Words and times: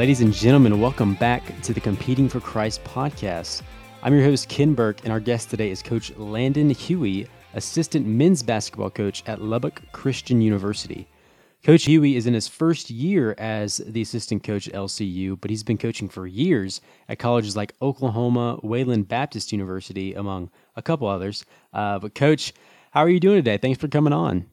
Ladies 0.00 0.22
and 0.22 0.32
gentlemen, 0.32 0.80
welcome 0.80 1.12
back 1.12 1.60
to 1.60 1.74
the 1.74 1.80
Competing 1.80 2.26
for 2.26 2.40
Christ 2.40 2.82
podcast. 2.84 3.60
I'm 4.02 4.14
your 4.14 4.22
host, 4.24 4.48
Ken 4.48 4.72
Burke, 4.72 5.04
and 5.04 5.12
our 5.12 5.20
guest 5.20 5.50
today 5.50 5.70
is 5.70 5.82
Coach 5.82 6.16
Landon 6.16 6.70
Hughey, 6.70 7.28
assistant 7.52 8.06
men's 8.06 8.42
basketball 8.42 8.88
coach 8.88 9.22
at 9.26 9.42
Lubbock 9.42 9.82
Christian 9.92 10.40
University. 10.40 11.06
Coach 11.62 11.84
Hughey 11.84 12.14
is 12.16 12.26
in 12.26 12.32
his 12.32 12.48
first 12.48 12.88
year 12.88 13.34
as 13.36 13.76
the 13.76 14.00
assistant 14.00 14.42
coach 14.42 14.66
at 14.68 14.72
LCU, 14.72 15.38
but 15.38 15.50
he's 15.50 15.62
been 15.62 15.76
coaching 15.76 16.08
for 16.08 16.26
years 16.26 16.80
at 17.10 17.18
colleges 17.18 17.54
like 17.54 17.74
Oklahoma, 17.82 18.58
Wayland 18.62 19.06
Baptist 19.06 19.52
University, 19.52 20.14
among 20.14 20.50
a 20.76 20.80
couple 20.80 21.08
others. 21.08 21.44
Uh, 21.74 21.98
but, 21.98 22.14
Coach, 22.14 22.54
how 22.92 23.00
are 23.02 23.10
you 23.10 23.20
doing 23.20 23.36
today? 23.36 23.58
Thanks 23.58 23.78
for 23.78 23.88
coming 23.88 24.14
on. 24.14 24.46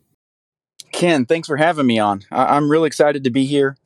Ken, 0.91 1.25
thanks 1.25 1.47
for 1.47 1.55
having 1.55 1.87
me 1.87 1.99
on. 1.99 2.23
I- 2.33 2.57
I'm 2.57 2.69
really 2.69 2.87
excited 2.87 3.23
to 3.23 3.29
be 3.29 3.45
here. 3.45 3.77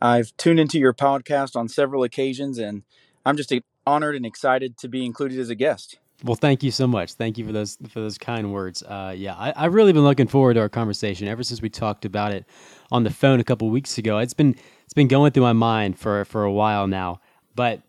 I've 0.00 0.36
tuned 0.36 0.60
into 0.60 0.78
your 0.78 0.94
podcast 0.94 1.56
on 1.56 1.68
several 1.68 2.02
occasions, 2.02 2.58
and 2.58 2.82
I'm 3.24 3.36
just 3.36 3.52
honored 3.86 4.16
and 4.16 4.24
excited 4.24 4.76
to 4.78 4.88
be 4.88 5.04
included 5.04 5.38
as 5.38 5.50
a 5.50 5.54
guest. 5.54 5.98
Well, 6.22 6.36
thank 6.36 6.62
you 6.62 6.70
so 6.70 6.86
much. 6.86 7.14
Thank 7.14 7.38
you 7.38 7.46
for 7.46 7.52
those 7.52 7.78
for 7.88 8.00
those 8.00 8.18
kind 8.18 8.52
words. 8.52 8.82
Uh, 8.82 9.14
yeah, 9.16 9.34
I, 9.38 9.62
have 9.62 9.74
really 9.74 9.92
been 9.92 10.04
looking 10.04 10.28
forward 10.28 10.54
to 10.54 10.60
our 10.60 10.68
conversation 10.68 11.28
ever 11.28 11.42
since 11.42 11.62
we 11.62 11.70
talked 11.70 12.04
about 12.04 12.32
it 12.32 12.44
on 12.92 13.04
the 13.04 13.10
phone 13.10 13.40
a 13.40 13.44
couple 13.44 13.70
weeks 13.70 13.96
ago. 13.96 14.18
It's 14.18 14.34
been 14.34 14.54
it's 14.84 14.92
been 14.92 15.08
going 15.08 15.32
through 15.32 15.44
my 15.44 15.54
mind 15.54 15.98
for 15.98 16.24
for 16.26 16.44
a 16.44 16.52
while 16.52 16.86
now. 16.86 17.20
But 17.54 17.80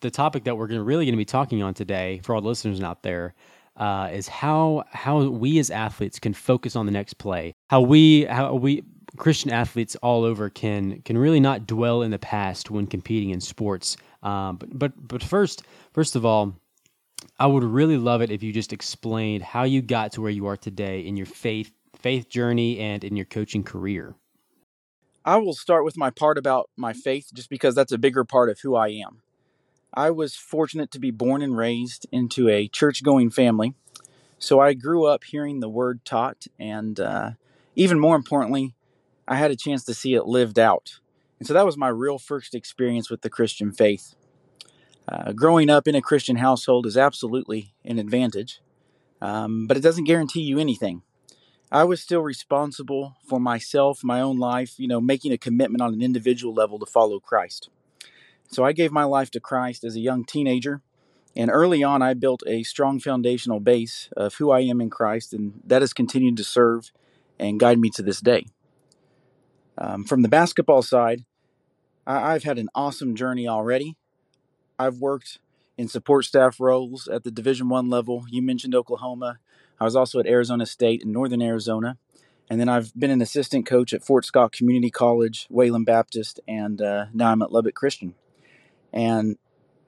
the 0.00 0.10
topic 0.10 0.44
that 0.44 0.56
we're 0.56 0.66
gonna, 0.66 0.82
really 0.82 1.04
going 1.04 1.14
to 1.14 1.18
be 1.18 1.24
talking 1.24 1.62
on 1.62 1.74
today, 1.74 2.20
for 2.22 2.34
all 2.34 2.40
the 2.40 2.48
listeners 2.48 2.80
out 2.80 3.02
there, 3.02 3.34
uh, 3.76 4.08
is 4.12 4.28
how 4.28 4.84
how 4.90 5.22
we 5.22 5.58
as 5.58 5.70
athletes 5.70 6.18
can 6.18 6.32
focus 6.32 6.76
on 6.76 6.86
the 6.86 6.92
next 6.92 7.14
play. 7.14 7.54
How 7.68 7.82
we 7.82 8.24
how 8.24 8.54
we 8.54 8.82
Christian 9.16 9.50
athletes 9.50 9.96
all 9.96 10.24
over 10.24 10.50
can 10.50 11.02
can 11.02 11.16
really 11.16 11.40
not 11.40 11.66
dwell 11.66 12.02
in 12.02 12.10
the 12.10 12.18
past 12.18 12.70
when 12.70 12.86
competing 12.86 13.30
in 13.30 13.40
sports. 13.40 13.96
Um, 14.22 14.56
but 14.56 14.76
but 14.78 15.08
but 15.08 15.22
first, 15.22 15.62
first 15.92 16.16
of 16.16 16.24
all, 16.24 16.54
I 17.38 17.46
would 17.46 17.64
really 17.64 17.96
love 17.96 18.22
it 18.22 18.30
if 18.30 18.42
you 18.42 18.52
just 18.52 18.72
explained 18.72 19.42
how 19.42 19.64
you 19.64 19.82
got 19.82 20.12
to 20.12 20.20
where 20.20 20.30
you 20.30 20.46
are 20.46 20.56
today 20.56 21.00
in 21.00 21.16
your 21.16 21.26
faith 21.26 21.72
faith 21.96 22.28
journey 22.28 22.78
and 22.78 23.04
in 23.04 23.16
your 23.16 23.24
coaching 23.24 23.62
career. 23.62 24.14
I 25.24 25.38
will 25.38 25.54
start 25.54 25.84
with 25.84 25.96
my 25.96 26.10
part 26.10 26.36
about 26.36 26.68
my 26.76 26.92
faith, 26.92 27.30
just 27.32 27.48
because 27.48 27.74
that's 27.74 27.92
a 27.92 27.98
bigger 27.98 28.24
part 28.24 28.50
of 28.50 28.60
who 28.60 28.74
I 28.74 28.88
am. 28.88 29.22
I 29.94 30.10
was 30.10 30.34
fortunate 30.34 30.90
to 30.90 30.98
be 30.98 31.10
born 31.10 31.40
and 31.40 31.56
raised 31.56 32.06
into 32.12 32.48
a 32.48 32.68
church 32.68 33.02
going 33.02 33.30
family. 33.30 33.74
So 34.38 34.60
I 34.60 34.74
grew 34.74 35.06
up 35.06 35.24
hearing 35.24 35.60
the 35.60 35.68
word 35.68 36.04
taught, 36.04 36.46
and 36.58 37.00
uh, 37.00 37.30
even 37.74 37.98
more 37.98 38.16
importantly, 38.16 38.74
I 39.26 39.36
had 39.36 39.50
a 39.50 39.56
chance 39.56 39.84
to 39.84 39.94
see 39.94 40.14
it 40.14 40.26
lived 40.26 40.58
out. 40.58 41.00
And 41.38 41.46
so 41.46 41.54
that 41.54 41.66
was 41.66 41.76
my 41.76 41.88
real 41.88 42.18
first 42.18 42.54
experience 42.54 43.10
with 43.10 43.22
the 43.22 43.30
Christian 43.30 43.72
faith. 43.72 44.14
Uh, 45.06 45.32
growing 45.32 45.68
up 45.68 45.86
in 45.86 45.94
a 45.94 46.02
Christian 46.02 46.36
household 46.36 46.86
is 46.86 46.96
absolutely 46.96 47.74
an 47.84 47.98
advantage, 47.98 48.60
um, 49.20 49.66
but 49.66 49.76
it 49.76 49.82
doesn't 49.82 50.04
guarantee 50.04 50.40
you 50.40 50.58
anything. 50.58 51.02
I 51.70 51.84
was 51.84 52.00
still 52.00 52.20
responsible 52.20 53.16
for 53.26 53.40
myself, 53.40 54.04
my 54.04 54.20
own 54.20 54.38
life, 54.38 54.74
you 54.78 54.88
know, 54.88 55.00
making 55.00 55.32
a 55.32 55.38
commitment 55.38 55.82
on 55.82 55.92
an 55.92 56.02
individual 56.02 56.54
level 56.54 56.78
to 56.78 56.86
follow 56.86 57.20
Christ. 57.20 57.68
So 58.48 58.64
I 58.64 58.72
gave 58.72 58.92
my 58.92 59.04
life 59.04 59.30
to 59.32 59.40
Christ 59.40 59.84
as 59.84 59.96
a 59.96 60.00
young 60.00 60.24
teenager, 60.24 60.82
and 61.34 61.50
early 61.50 61.82
on 61.82 62.00
I 62.00 62.14
built 62.14 62.42
a 62.46 62.62
strong 62.62 63.00
foundational 63.00 63.60
base 63.60 64.08
of 64.16 64.34
who 64.34 64.50
I 64.50 64.60
am 64.60 64.80
in 64.80 64.88
Christ, 64.88 65.34
and 65.34 65.60
that 65.66 65.82
has 65.82 65.92
continued 65.92 66.36
to 66.36 66.44
serve 66.44 66.92
and 67.38 67.58
guide 67.58 67.78
me 67.78 67.90
to 67.90 68.02
this 68.02 68.20
day. 68.20 68.46
Um, 69.76 70.04
from 70.04 70.22
the 70.22 70.28
basketball 70.28 70.82
side, 70.82 71.24
I- 72.06 72.34
I've 72.34 72.44
had 72.44 72.58
an 72.58 72.68
awesome 72.74 73.14
journey 73.14 73.48
already. 73.48 73.96
I've 74.78 74.98
worked 74.98 75.38
in 75.76 75.88
support 75.88 76.24
staff 76.24 76.60
roles 76.60 77.08
at 77.08 77.24
the 77.24 77.30
Division 77.30 77.68
One 77.68 77.88
level. 77.88 78.24
You 78.28 78.42
mentioned 78.42 78.74
Oklahoma. 78.74 79.38
I 79.80 79.84
was 79.84 79.96
also 79.96 80.20
at 80.20 80.26
Arizona 80.26 80.66
State 80.66 81.02
in 81.02 81.12
Northern 81.12 81.42
Arizona, 81.42 81.98
and 82.48 82.60
then 82.60 82.68
I've 82.68 82.94
been 82.94 83.10
an 83.10 83.22
assistant 83.22 83.66
coach 83.66 83.92
at 83.92 84.04
Fort 84.04 84.24
Scott 84.24 84.52
Community 84.52 84.90
College, 84.90 85.46
Wayland 85.50 85.86
Baptist, 85.86 86.38
and 86.46 86.80
uh, 86.80 87.06
now 87.12 87.32
I'm 87.32 87.42
at 87.42 87.52
Lubbock 87.52 87.74
Christian. 87.74 88.14
And 88.92 89.36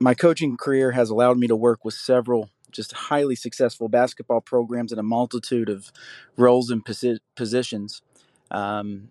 my 0.00 0.14
coaching 0.14 0.56
career 0.56 0.92
has 0.92 1.10
allowed 1.10 1.38
me 1.38 1.46
to 1.46 1.56
work 1.56 1.84
with 1.84 1.94
several 1.94 2.50
just 2.72 2.92
highly 2.92 3.36
successful 3.36 3.88
basketball 3.88 4.40
programs 4.40 4.92
in 4.92 4.98
a 4.98 5.02
multitude 5.02 5.68
of 5.68 5.92
roles 6.36 6.70
and 6.70 6.84
posi- 6.84 7.20
positions. 7.34 8.02
Um, 8.50 9.08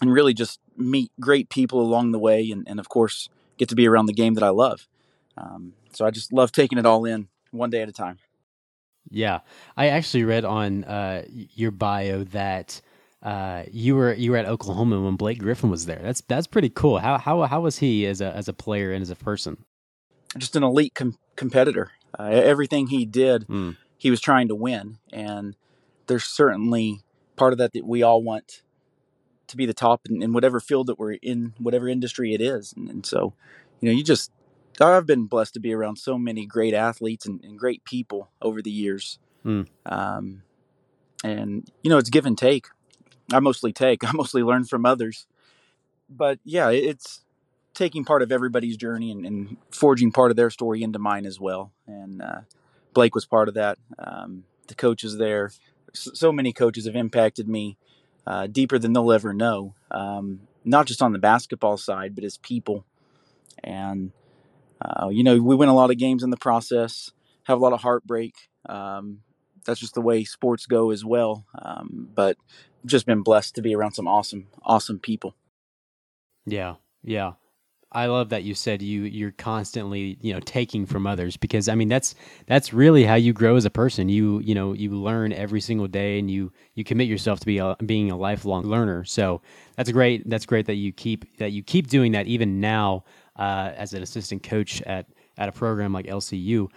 and 0.00 0.12
really 0.12 0.34
just 0.34 0.60
meet 0.76 1.10
great 1.20 1.48
people 1.48 1.80
along 1.80 2.12
the 2.12 2.18
way, 2.18 2.50
and, 2.50 2.66
and 2.68 2.78
of 2.78 2.88
course, 2.88 3.28
get 3.56 3.68
to 3.70 3.74
be 3.74 3.88
around 3.88 4.06
the 4.06 4.12
game 4.12 4.34
that 4.34 4.44
I 4.44 4.50
love. 4.50 4.86
Um, 5.36 5.74
so 5.92 6.06
I 6.06 6.10
just 6.10 6.32
love 6.32 6.52
taking 6.52 6.78
it 6.78 6.86
all 6.86 7.04
in 7.04 7.28
one 7.50 7.70
day 7.70 7.82
at 7.82 7.88
a 7.88 7.92
time. 7.92 8.18
Yeah, 9.10 9.40
I 9.76 9.88
actually 9.88 10.24
read 10.24 10.44
on 10.44 10.84
uh, 10.84 11.24
your 11.28 11.70
bio 11.70 12.24
that 12.24 12.80
uh, 13.22 13.64
you 13.70 13.96
were 13.96 14.12
you 14.12 14.32
were 14.32 14.36
at 14.36 14.46
Oklahoma 14.46 15.00
when 15.00 15.16
Blake 15.16 15.38
Griffin 15.38 15.70
was 15.70 15.86
there. 15.86 16.00
That's 16.02 16.20
that's 16.22 16.46
pretty 16.46 16.68
cool. 16.68 16.98
How 16.98 17.18
how 17.18 17.42
how 17.42 17.60
was 17.60 17.78
he 17.78 18.06
as 18.06 18.20
a 18.20 18.34
as 18.34 18.48
a 18.48 18.52
player 18.52 18.92
and 18.92 19.02
as 19.02 19.10
a 19.10 19.16
person? 19.16 19.64
Just 20.36 20.56
an 20.56 20.62
elite 20.62 20.94
com- 20.94 21.18
competitor. 21.36 21.92
Uh, 22.18 22.24
everything 22.24 22.88
he 22.88 23.04
did, 23.04 23.46
mm. 23.48 23.76
he 23.96 24.10
was 24.10 24.20
trying 24.20 24.48
to 24.48 24.54
win, 24.54 24.98
and 25.12 25.56
there's 26.06 26.24
certainly 26.24 27.00
part 27.36 27.52
of 27.52 27.58
that 27.58 27.72
that 27.72 27.86
we 27.86 28.02
all 28.02 28.22
want 28.22 28.62
to 29.48 29.56
be 29.56 29.66
the 29.66 29.74
top 29.74 30.02
in, 30.08 30.22
in 30.22 30.32
whatever 30.32 30.60
field 30.60 30.86
that 30.86 30.98
we're 30.98 31.12
in, 31.12 31.54
whatever 31.58 31.88
industry 31.88 32.34
it 32.34 32.40
is. 32.40 32.72
And, 32.76 32.88
and, 32.88 33.06
so, 33.06 33.34
you 33.80 33.88
know, 33.88 33.96
you 33.96 34.04
just, 34.04 34.30
I've 34.80 35.06
been 35.06 35.26
blessed 35.26 35.54
to 35.54 35.60
be 35.60 35.72
around 35.72 35.96
so 35.96 36.16
many 36.18 36.46
great 36.46 36.74
athletes 36.74 37.26
and, 37.26 37.42
and 37.44 37.58
great 37.58 37.84
people 37.84 38.30
over 38.40 38.62
the 38.62 38.70
years. 38.70 39.18
Mm. 39.44 39.66
Um, 39.86 40.42
and, 41.24 41.68
you 41.82 41.90
know, 41.90 41.98
it's 41.98 42.10
give 42.10 42.26
and 42.26 42.38
take. 42.38 42.66
I 43.32 43.40
mostly 43.40 43.72
take, 43.72 44.04
I 44.08 44.12
mostly 44.12 44.42
learn 44.42 44.64
from 44.64 44.86
others. 44.86 45.26
But 46.08 46.38
yeah, 46.44 46.70
it's 46.70 47.22
taking 47.74 48.04
part 48.04 48.22
of 48.22 48.32
everybody's 48.32 48.76
journey 48.76 49.10
and, 49.10 49.26
and 49.26 49.56
forging 49.70 50.10
part 50.10 50.30
of 50.30 50.36
their 50.36 50.50
story 50.50 50.82
into 50.82 50.98
mine 50.98 51.26
as 51.26 51.38
well. 51.38 51.72
And 51.86 52.22
uh, 52.22 52.40
Blake 52.94 53.14
was 53.14 53.26
part 53.26 53.48
of 53.48 53.54
that. 53.54 53.78
Um, 53.98 54.44
the 54.68 54.74
coaches 54.74 55.18
there, 55.18 55.50
so 55.92 56.32
many 56.32 56.52
coaches 56.52 56.86
have 56.86 56.96
impacted 56.96 57.48
me 57.48 57.76
uh, 58.28 58.46
deeper 58.46 58.78
than 58.78 58.92
they'll 58.92 59.10
ever 59.10 59.32
know. 59.32 59.74
Um, 59.90 60.40
not 60.62 60.86
just 60.86 61.00
on 61.00 61.12
the 61.12 61.18
basketball 61.18 61.78
side, 61.78 62.14
but 62.14 62.24
as 62.24 62.36
people. 62.36 62.84
And 63.64 64.12
uh, 64.82 65.08
you 65.08 65.24
know, 65.24 65.40
we 65.40 65.56
win 65.56 65.70
a 65.70 65.74
lot 65.74 65.90
of 65.90 65.96
games 65.96 66.22
in 66.22 66.30
the 66.30 66.36
process, 66.36 67.10
have 67.44 67.58
a 67.58 67.60
lot 67.60 67.72
of 67.72 67.80
heartbreak. 67.80 68.34
Um, 68.68 69.20
that's 69.64 69.80
just 69.80 69.94
the 69.94 70.02
way 70.02 70.24
sports 70.24 70.66
go 70.66 70.90
as 70.90 71.04
well. 71.04 71.46
Um, 71.60 72.08
but 72.14 72.36
just 72.84 73.06
been 73.06 73.22
blessed 73.22 73.54
to 73.54 73.62
be 73.62 73.74
around 73.74 73.92
some 73.92 74.06
awesome, 74.06 74.48
awesome 74.62 74.98
people. 74.98 75.34
Yeah, 76.46 76.74
yeah. 77.02 77.32
I 77.92 78.06
love 78.06 78.28
that 78.28 78.42
you 78.42 78.54
said 78.54 78.82
you 78.82 79.04
you're 79.04 79.32
constantly 79.32 80.18
you 80.20 80.34
know 80.34 80.40
taking 80.40 80.84
from 80.84 81.06
others 81.06 81.36
because 81.36 81.68
I 81.68 81.74
mean 81.74 81.88
that's 81.88 82.14
that's 82.46 82.72
really 82.72 83.04
how 83.04 83.14
you 83.14 83.32
grow 83.32 83.56
as 83.56 83.64
a 83.64 83.70
person. 83.70 84.08
You 84.08 84.40
you 84.40 84.54
know 84.54 84.74
you 84.74 84.90
learn 84.90 85.32
every 85.32 85.60
single 85.60 85.88
day 85.88 86.18
and 86.18 86.30
you 86.30 86.52
you 86.74 86.84
commit 86.84 87.08
yourself 87.08 87.40
to 87.40 87.46
be 87.46 87.58
a, 87.58 87.76
being 87.86 88.10
a 88.10 88.16
lifelong 88.16 88.64
learner. 88.64 89.04
So 89.04 89.40
that's 89.76 89.90
great. 89.90 90.28
That's 90.28 90.44
great 90.44 90.66
that 90.66 90.74
you 90.74 90.92
keep 90.92 91.38
that 91.38 91.52
you 91.52 91.62
keep 91.62 91.86
doing 91.86 92.12
that 92.12 92.26
even 92.26 92.60
now 92.60 93.04
uh, 93.36 93.72
as 93.74 93.94
an 93.94 94.02
assistant 94.02 94.42
coach 94.42 94.82
at 94.82 95.06
at 95.38 95.48
a 95.48 95.52
program 95.52 95.92
like 95.92 96.06
LCU. 96.06 96.68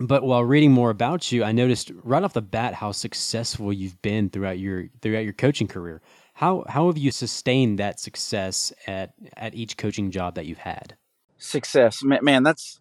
But 0.00 0.22
while 0.22 0.44
reading 0.44 0.72
more 0.72 0.90
about 0.90 1.32
you, 1.32 1.42
I 1.42 1.52
noticed 1.52 1.90
right 2.04 2.22
off 2.22 2.32
the 2.32 2.42
bat 2.42 2.74
how 2.74 2.92
successful 2.92 3.72
you've 3.72 4.00
been 4.02 4.30
throughout 4.30 4.58
your 4.58 4.88
throughout 5.02 5.24
your 5.24 5.32
coaching 5.32 5.68
career. 5.68 6.02
How 6.38 6.64
how 6.68 6.86
have 6.86 6.96
you 6.96 7.10
sustained 7.10 7.80
that 7.80 7.98
success 7.98 8.72
at 8.86 9.12
at 9.36 9.56
each 9.56 9.76
coaching 9.76 10.12
job 10.12 10.36
that 10.36 10.46
you've 10.46 10.58
had? 10.58 10.94
Success, 11.36 12.00
man, 12.04 12.44
that's 12.44 12.78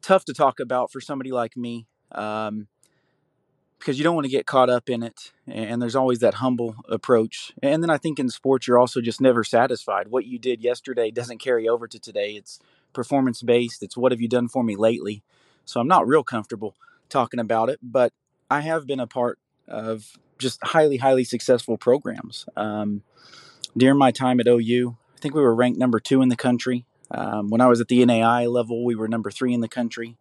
tough 0.00 0.24
to 0.26 0.32
talk 0.32 0.60
about 0.60 0.92
for 0.92 1.00
somebody 1.00 1.32
like 1.32 1.56
me, 1.56 1.88
um, 2.12 2.68
because 3.80 3.98
you 3.98 4.04
don't 4.04 4.14
want 4.14 4.26
to 4.26 4.30
get 4.30 4.46
caught 4.46 4.70
up 4.70 4.88
in 4.88 5.02
it, 5.02 5.32
and 5.48 5.82
there's 5.82 5.96
always 5.96 6.20
that 6.20 6.34
humble 6.34 6.76
approach. 6.88 7.50
And 7.60 7.82
then 7.82 7.90
I 7.90 7.98
think 7.98 8.20
in 8.20 8.28
sports, 8.28 8.68
you're 8.68 8.78
also 8.78 9.00
just 9.00 9.20
never 9.20 9.42
satisfied. 9.42 10.06
What 10.06 10.26
you 10.26 10.38
did 10.38 10.62
yesterday 10.62 11.10
doesn't 11.10 11.38
carry 11.38 11.68
over 11.68 11.88
to 11.88 11.98
today. 11.98 12.34
It's 12.34 12.60
performance 12.92 13.42
based. 13.42 13.82
It's 13.82 13.96
what 13.96 14.12
have 14.12 14.20
you 14.20 14.28
done 14.28 14.46
for 14.46 14.62
me 14.62 14.76
lately. 14.76 15.24
So 15.64 15.80
I'm 15.80 15.88
not 15.88 16.06
real 16.06 16.22
comfortable 16.22 16.76
talking 17.08 17.40
about 17.40 17.70
it, 17.70 17.80
but 17.82 18.12
I 18.48 18.60
have 18.60 18.86
been 18.86 19.00
a 19.00 19.08
part 19.08 19.40
of 19.66 20.16
just 20.40 20.58
highly, 20.62 20.96
highly 20.96 21.24
successful 21.24 21.76
programs. 21.76 22.46
Um, 22.56 23.02
during 23.76 23.98
my 23.98 24.10
time 24.10 24.40
at 24.40 24.48
OU, 24.48 24.96
I 25.16 25.20
think 25.20 25.34
we 25.34 25.42
were 25.42 25.54
ranked 25.54 25.78
number 25.78 26.00
two 26.00 26.22
in 26.22 26.28
the 26.28 26.36
country. 26.36 26.86
Um, 27.10 27.50
when 27.50 27.60
I 27.60 27.66
was 27.66 27.80
at 27.80 27.88
the 27.88 28.04
NAIA 28.04 28.50
level, 28.50 28.84
we 28.84 28.94
were 28.94 29.08
number 29.08 29.30
three 29.30 29.52
in 29.52 29.60
the 29.60 29.68
country. 29.68 30.16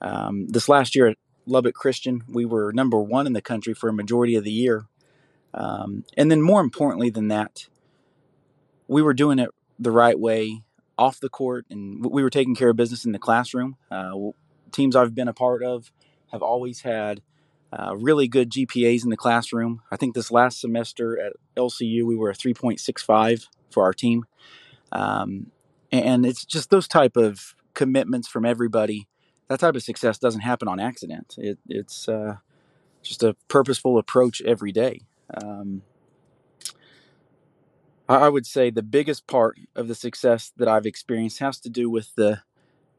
Um, 0.00 0.46
this 0.48 0.68
last 0.68 0.94
year 0.94 1.08
at 1.08 1.18
Lubbock 1.46 1.74
Christian, 1.74 2.22
we 2.28 2.44
were 2.44 2.72
number 2.72 2.98
one 2.98 3.26
in 3.26 3.32
the 3.32 3.42
country 3.42 3.74
for 3.74 3.88
a 3.88 3.92
majority 3.92 4.34
of 4.36 4.44
the 4.44 4.52
year. 4.52 4.86
Um, 5.54 6.04
and 6.16 6.30
then, 6.30 6.42
more 6.42 6.60
importantly 6.60 7.10
than 7.10 7.28
that, 7.28 7.66
we 8.86 9.02
were 9.02 9.14
doing 9.14 9.38
it 9.38 9.50
the 9.78 9.90
right 9.90 10.18
way 10.18 10.62
off 10.98 11.20
the 11.20 11.30
court, 11.30 11.64
and 11.70 12.04
we 12.04 12.22
were 12.22 12.30
taking 12.30 12.54
care 12.54 12.70
of 12.70 12.76
business 12.76 13.04
in 13.04 13.12
the 13.12 13.18
classroom. 13.18 13.76
Uh, 13.90 14.12
teams 14.72 14.94
I've 14.94 15.14
been 15.14 15.28
a 15.28 15.32
part 15.32 15.62
of 15.62 15.90
have 16.32 16.42
always 16.42 16.82
had 16.82 17.22
uh, 17.72 17.94
really 17.96 18.28
good 18.28 18.50
GPAs 18.50 19.04
in 19.04 19.10
the 19.10 19.16
classroom. 19.16 19.82
I 19.90 19.96
think 19.96 20.14
this 20.14 20.30
last 20.30 20.60
semester 20.60 21.20
at 21.20 21.34
LCU, 21.56 22.04
we 22.04 22.16
were 22.16 22.30
a 22.30 22.34
3.65 22.34 23.46
for 23.70 23.82
our 23.82 23.92
team. 23.92 24.24
Um, 24.92 25.50
and 25.92 26.24
it's 26.24 26.44
just 26.44 26.70
those 26.70 26.88
type 26.88 27.16
of 27.16 27.54
commitments 27.74 28.28
from 28.28 28.44
everybody. 28.44 29.08
That 29.48 29.60
type 29.60 29.74
of 29.74 29.82
success 29.82 30.18
doesn't 30.18 30.40
happen 30.42 30.68
on 30.68 30.80
accident. 30.80 31.34
It, 31.38 31.58
it's 31.68 32.08
uh, 32.08 32.36
just 33.02 33.22
a 33.22 33.36
purposeful 33.48 33.98
approach 33.98 34.42
every 34.42 34.72
day. 34.72 35.02
Um, 35.42 35.82
I 38.08 38.30
would 38.30 38.46
say 38.46 38.70
the 38.70 38.82
biggest 38.82 39.26
part 39.26 39.58
of 39.76 39.86
the 39.86 39.94
success 39.94 40.50
that 40.56 40.66
I've 40.66 40.86
experienced 40.86 41.40
has 41.40 41.60
to 41.60 41.68
do 41.68 41.90
with 41.90 42.14
the 42.14 42.40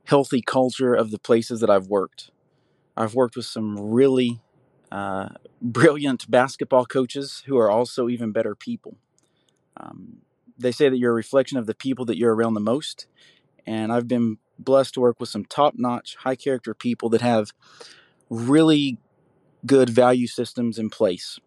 healthy 0.06 0.42
culture 0.42 0.94
of 0.94 1.10
the 1.10 1.18
places 1.18 1.62
that 1.62 1.70
I've 1.70 1.88
worked. 1.88 2.30
I've 2.96 3.16
worked 3.16 3.36
with 3.36 3.46
some 3.46 3.80
really 3.80 4.40
uh, 4.92 5.30
brilliant 5.62 6.30
basketball 6.30 6.86
coaches 6.86 7.44
who 7.46 7.58
are 7.58 7.70
also 7.70 8.10
even 8.10 8.32
better 8.32 8.56
people. 8.56 8.98
Um, 9.78 10.20
they 10.58 10.72
say 10.72 10.90
that 10.90 10.98
you're 10.98 11.12
a 11.12 11.16
reflection 11.16 11.58
of 11.58 11.66
the 11.66 11.76
people 11.76 12.06
that 12.06 12.18
you're 12.18 12.36
around 12.36 12.54
the 12.54 12.60
most. 12.60 13.08
And 13.66 13.92
I've 13.92 14.08
been 14.08 14.38
blessed 14.58 14.96
to 14.96 15.00
work 15.00 15.20
with 15.20 15.30
some 15.30 15.46
top 15.46 15.76
notch, 15.78 16.16
high 16.18 16.36
character 16.36 16.74
people 16.74 17.10
that 17.10 17.22
have 17.22 17.52
really 18.30 18.98
good 19.66 19.90
value 19.90 20.28
systems 20.28 20.78
in 20.78 20.90
place. 20.90 21.40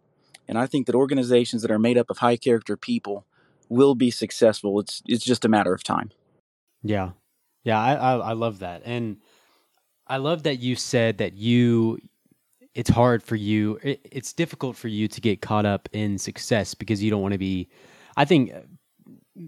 And 0.49 0.59
I 0.59 0.67
think 0.67 0.87
that 0.87 0.94
organizations 0.94 1.62
that 1.62 1.71
are 1.71 1.79
made 1.79 1.99
up 1.99 2.11
of 2.11 2.19
high 2.19 2.37
character 2.37 2.77
people 2.77 3.27
will 3.69 3.94
be 3.94 4.11
successful. 4.11 4.81
It's 4.81 5.03
it's 5.06 5.25
just 5.25 5.44
a 5.44 5.49
matter 5.49 5.73
of 5.73 5.83
time. 5.83 6.11
Yeah, 6.83 7.11
yeah, 7.65 7.81
I 7.81 7.94
I, 7.94 8.17
I 8.17 8.33
love 8.33 8.59
that, 8.59 8.83
and 8.85 9.19
I 10.06 10.19
love 10.19 10.43
that 10.43 10.59
you 10.59 10.77
said 10.77 11.19
that 11.19 11.35
you. 11.35 11.99
It's 12.75 12.91
hard 12.91 13.23
for 13.23 13.37
you. 13.37 13.79
It, 13.83 14.07
it's 14.11 14.33
difficult 14.33 14.77
for 14.77 14.89
you 14.89 15.09
to 15.09 15.21
get 15.21 15.43
caught 15.43 15.67
up 15.67 15.89
in 15.93 16.19
success 16.19 16.75
because 16.75 17.03
you 17.03 17.11
don't 17.11 17.23
want 17.23 17.33
to 17.33 17.39
be. 17.39 17.69
I 18.17 18.25
think 18.25 18.53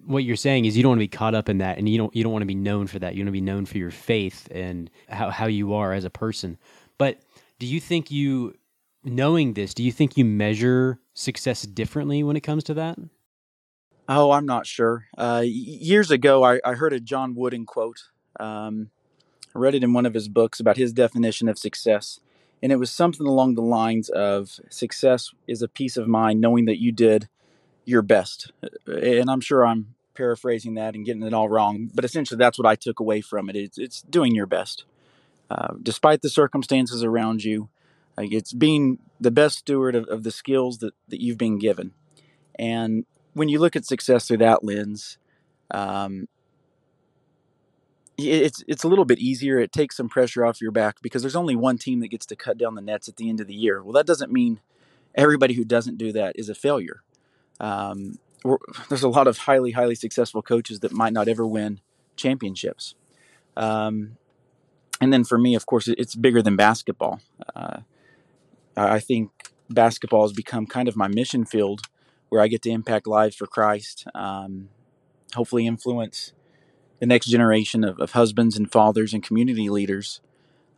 what 0.07 0.25
you're 0.25 0.37
saying 0.37 0.65
is 0.65 0.77
you 0.77 0.83
don't 0.83 0.91
want 0.91 0.99
to 0.99 1.05
be 1.05 1.09
caught 1.09 1.35
up 1.35 1.49
in 1.49 1.59
that, 1.59 1.79
and 1.79 1.89
you 1.89 1.99
don't 1.99 2.15
you 2.15 2.23
don't 2.23 2.33
want 2.33 2.43
to 2.43 2.47
be 2.47 2.55
known 2.55 2.87
for 2.87 2.99
that. 2.99 3.15
You 3.15 3.21
want 3.21 3.29
to 3.29 3.33
be 3.33 3.41
known 3.41 3.67
for 3.67 3.79
your 3.79 3.91
faith 3.91 4.49
and 4.51 4.91
how 5.09 5.31
how 5.31 5.47
you 5.47 5.75
are 5.75 5.93
as 5.93 6.05
a 6.05 6.11
person. 6.11 6.59
But 6.99 7.21
do 7.59 7.67
you 7.67 7.81
think 7.81 8.11
you 8.11 8.55
knowing 9.05 9.55
this, 9.55 9.75
do 9.75 9.83
you 9.83 9.93
think 9.93 10.17
you 10.17 10.25
measure 10.25 10.99
success 11.13 11.63
differently 11.63 12.23
when 12.23 12.37
it 12.37 12.41
comes 12.41 12.65
to 12.65 12.75
that? 12.75 12.99
Oh, 14.09 14.33
I'm 14.33 14.47
not 14.47 14.67
sure. 14.67 15.07
Uh, 15.17 15.43
years 15.45 16.11
ago, 16.11 16.43
I, 16.43 16.61
I, 16.65 16.75
heard 16.75 16.93
a 16.93 17.01
John 17.01 17.35
Wooden 17.35 17.65
quote. 17.65 18.03
Um, 18.39 18.91
I 19.55 19.59
read 19.59 19.75
it 19.75 19.83
in 19.83 19.93
one 19.95 20.05
of 20.05 20.15
his 20.15 20.29
books 20.29 20.61
about 20.61 20.77
his 20.77 20.93
definition 20.93 21.49
of 21.49 21.59
success. 21.59 22.21
And 22.65 22.73
it 22.73 22.77
was 22.77 22.91
something 22.91 23.27
along 23.27 23.57
the 23.57 23.61
lines 23.61 24.09
of 24.09 24.59
success 24.71 25.35
is 25.47 25.61
a 25.61 25.69
peace 25.69 25.99
of 25.99 26.09
mind 26.09 26.41
knowing 26.41 26.65
that 26.65 26.81
you 26.81 26.93
did 26.93 27.29
your 27.85 28.01
best. 28.01 28.53
And 28.87 29.31
I'm 29.31 29.43
sure 29.43 29.67
I'm 29.67 29.95
paraphrasing 30.15 30.73
that 30.77 30.95
and 30.95 31.05
getting 31.05 31.25
it 31.25 31.35
all 31.35 31.51
wrong, 31.51 31.91
but 31.93 32.07
essentially 32.07 32.39
that's 32.39 32.59
what 32.59 32.67
I 32.67 32.75
took 32.75 33.01
away 33.01 33.21
from 33.21 33.51
it. 33.51 33.57
It's, 33.57 33.77
it's 33.77 34.01
doing 34.01 34.35
your 34.35 34.47
best. 34.47 34.87
Uh, 35.51 35.75
despite 35.83 36.23
the 36.23 36.31
circumstances 36.31 37.05
around 37.05 37.45
you, 37.45 37.69
like 38.17 38.33
it's 38.33 38.55
being 38.55 38.99
the 39.21 39.31
best 39.31 39.59
steward 39.59 39.95
of, 39.95 40.07
of 40.07 40.23
the 40.23 40.31
skills 40.31 40.79
that, 40.79 40.95
that 41.09 41.21
you've 41.21 41.37
been 41.37 41.59
given. 41.59 41.93
And 42.59 43.05
when 43.35 43.51
you 43.51 43.59
look 43.59 43.77
at 43.77 43.85
success 43.85 44.27
through 44.27 44.39
that 44.39 44.65
lens, 44.65 45.19
um, 45.71 46.29
it's 48.17 48.63
it's 48.69 48.85
a 48.85 48.89
little 48.89 49.05
bit 49.05 49.19
easier. 49.19 49.59
It 49.59 49.73
takes 49.73 49.97
some 49.97 50.09
pressure 50.09 50.45
off 50.45 50.61
your 50.61 50.71
back 50.71 51.03
because 51.03 51.23
there's 51.23 51.37
only 51.37 51.57
one 51.57 51.79
team 51.79 52.01
that 52.01 52.09
gets 52.09 52.27
to 52.27 52.37
cut 52.37 52.59
down 52.59 52.75
the 52.75 52.81
nets 52.81 53.09
at 53.09 53.17
the 53.17 53.29
end 53.29 53.41
of 53.41 53.47
the 53.47 53.55
year. 53.55 53.83
Well, 53.83 53.93
that 53.93 54.07
doesn't 54.07 54.33
mean 54.33 54.61
everybody 55.15 55.55
who 55.55 55.65
doesn't 55.65 55.99
do 55.99 56.13
that 56.13 56.37
is 56.37 56.49
a 56.49 56.55
failure. 56.55 57.03
Um, 57.61 58.19
there's 58.89 59.03
a 59.03 59.09
lot 59.09 59.27
of 59.27 59.39
highly 59.39 59.73
highly 59.73 59.95
successful 59.95 60.43
coaches 60.43 60.81
that 60.81 60.93
might 60.93 61.13
not 61.13 61.29
ever 61.29 61.47
win 61.47 61.81
championships. 62.17 62.95
Um, 63.57 64.17
and 65.01 65.13
then 65.13 65.25
for 65.25 65.39
me, 65.39 65.55
of 65.55 65.67
course, 65.67 65.89
it's 65.89 66.15
bigger 66.15 66.41
than 66.43 66.57
basketball. 66.57 67.21
Uh, 67.55 67.81
I 68.77 69.01
think 69.01 69.31
basketball 69.69 70.23
has 70.23 70.33
become 70.33 70.67
kind 70.67 70.89
of 70.89 70.97
my 70.97 71.09
mission 71.09 71.45
field 71.45 71.83
where 72.29 72.41
I 72.41 72.49
get 72.49 72.63
to 72.63 72.71
impact 72.71 73.07
lives 73.07 73.37
for 73.37 73.47
Christ, 73.47 74.07
um, 74.15 74.69
hopefully 75.35 75.67
influence 75.67 76.33
the 77.01 77.07
next 77.07 77.27
generation 77.27 77.85
of, 77.85 77.99
of, 78.01 78.13
husbands 78.13 78.57
and 78.57 78.71
fathers 78.71 79.13
and 79.13 79.23
community 79.23 79.69
leaders. 79.69 80.21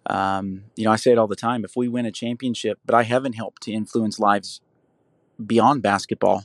Um, 0.06 0.64
you 0.76 0.84
know, 0.84 0.92
I 0.92 0.96
say 0.96 1.12
it 1.12 1.18
all 1.18 1.26
the 1.26 1.36
time 1.36 1.64
if 1.64 1.76
we 1.76 1.88
win 1.88 2.06
a 2.06 2.12
championship, 2.12 2.78
but 2.84 2.94
I 2.94 3.02
haven't 3.02 3.34
helped 3.34 3.62
to 3.62 3.72
influence 3.72 4.18
lives 4.18 4.60
beyond 5.44 5.82
basketball, 5.82 6.44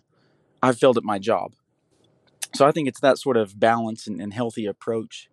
I've 0.61 0.77
failed 0.77 0.97
at 0.97 1.03
my 1.03 1.19
job. 1.19 1.53
So 2.53 2.67
I 2.67 2.71
think 2.71 2.87
it's 2.87 2.99
that 2.99 3.17
sort 3.17 3.37
of 3.37 3.59
balance 3.59 4.07
and, 4.07 4.19
and 4.19 4.33
healthy 4.33 4.65
approach 4.65 5.29